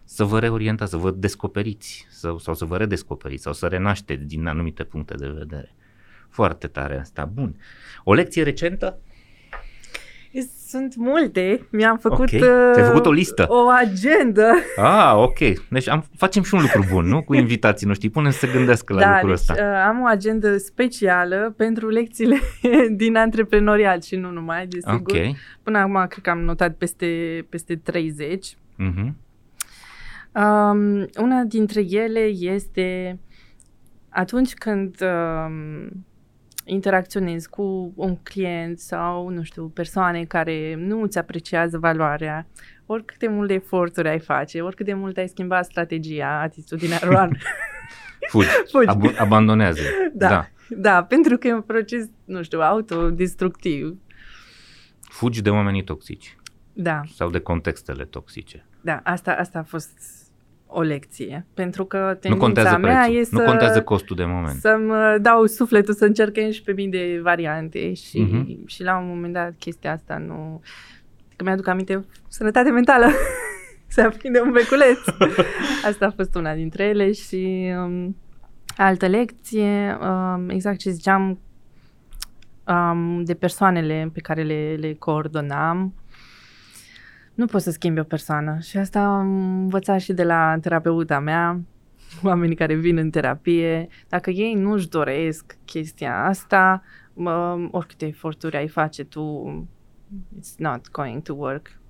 [0.04, 4.46] să vă reorientați, să vă descoperiți să, sau să vă redescoperiți sau să renașteți din
[4.46, 5.74] anumite puncte de vedere.
[6.28, 7.24] Foarte tare asta.
[7.24, 7.56] Bun.
[8.04, 8.98] O lecție recentă?
[10.72, 11.66] Sunt multe.
[11.70, 12.40] Mi-am făcut, okay.
[12.40, 13.46] uh, făcut o listă.
[13.48, 14.52] O agendă.
[14.76, 15.38] Ah, ok.
[15.68, 17.22] Deci am, facem și un lucru bun, nu?
[17.22, 18.08] Cu invitații noștri.
[18.08, 19.54] Punem să se gândească la da, lucrul deci, ăsta.
[19.58, 22.36] Uh, am o agendă specială pentru lecțiile
[23.02, 25.00] din antreprenorial și nu numai, desigur.
[25.00, 25.36] Okay.
[25.62, 27.06] Până acum cred că am notat peste,
[27.48, 28.48] peste 30.
[28.48, 28.56] Uh-huh.
[28.76, 29.16] Mhm.
[30.34, 33.18] Um, una dintre ele este
[34.08, 36.04] atunci când um,
[36.64, 42.46] interacționezi cu un client sau, nu știu, persoane care nu îți apreciază valoarea,
[42.86, 47.38] oricât de multe eforturi ai face, oricât de mult ai schimba strategia, atitudinea run.
[48.28, 48.88] Fugi, Fugi.
[48.88, 49.80] Ab- abandonează.
[50.14, 53.96] Da, da, da, pentru că e un proces, nu știu, autodestructiv.
[55.00, 56.36] Fugi de oamenii toxici.
[56.72, 57.00] Da.
[57.14, 58.66] Sau de contextele toxice.
[58.80, 59.90] Da, asta, asta a fost
[60.74, 63.20] o lecție, pentru că tendința nu contează mea prețul.
[63.20, 63.34] e să...
[63.34, 64.60] Nu contează costul de moment.
[64.60, 66.32] Să-mi dau sufletul să încerc
[66.64, 68.66] pe mii de variante și, uh-huh.
[68.66, 70.62] și la un moment dat chestia asta nu...
[71.36, 73.06] Că mi-aduc aminte, sănătate mentală,
[73.86, 74.98] se aprinde un beculeț.
[75.90, 78.16] asta a fost una dintre ele și um,
[78.76, 81.38] altă lecție, um, exact ce ziceam,
[82.66, 85.94] um, de persoanele pe care le, le coordonam.
[87.34, 91.60] Nu poți să schimbi o persoană și asta am învățat și de la terapeuta mea,
[92.24, 93.88] oamenii care vin în terapie.
[94.08, 96.82] Dacă ei nu-și doresc chestia asta,
[97.12, 99.68] uh, oricâte eforturi ai face tu,
[100.38, 101.80] it's not going to work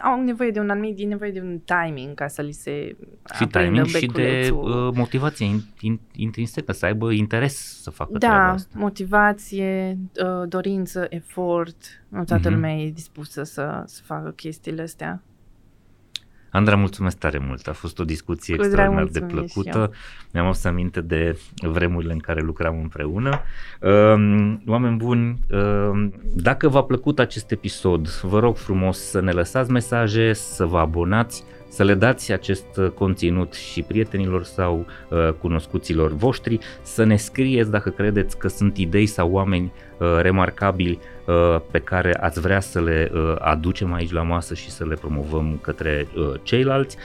[0.00, 2.96] au nevoie de un anumit, e nevoie de un timing ca să li se
[3.34, 8.18] Și timing și de uh, motivație in, in, intrinsecă, să aibă interes să facă da,
[8.18, 8.78] treaba asta.
[8.78, 11.76] motivație, uh, dorință, efort,
[12.08, 12.52] nu toată mm-hmm.
[12.52, 15.22] lumea e dispusă să, să facă chestiile astea.
[16.52, 17.68] Andra, mulțumesc tare mult.
[17.68, 19.92] A fost o discuție Cu extraordinar de plăcută.
[20.32, 23.40] Mi-am adus aminte de vremurile în care lucram împreună.
[23.80, 29.70] Uh, oameni buni, uh, dacă v-a plăcut acest episod, vă rog frumos să ne lăsați
[29.70, 36.58] mesaje, să vă abonați, să le dați acest conținut și prietenilor sau uh, cunoscuților voștri,
[36.82, 42.14] să ne scrieți dacă credeți că sunt idei sau oameni uh, remarcabili uh, pe care
[42.20, 46.32] ați vrea să le uh, aducem aici la masă și să le promovăm către uh,
[46.42, 46.96] ceilalți.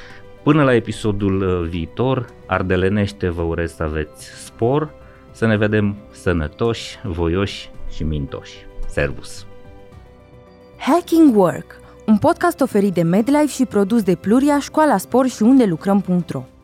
[0.44, 4.94] Până la episodul uh, viitor, ardelenește vă urez să aveți spor,
[5.32, 8.66] să ne vedem sănătoși, voioși și mintoși.
[8.88, 9.46] Servus!
[10.78, 15.66] Hacking Work, un podcast oferit de MedLife și produs de Pluria, Școala Spor și unde
[15.66, 16.57] lucrăm.ro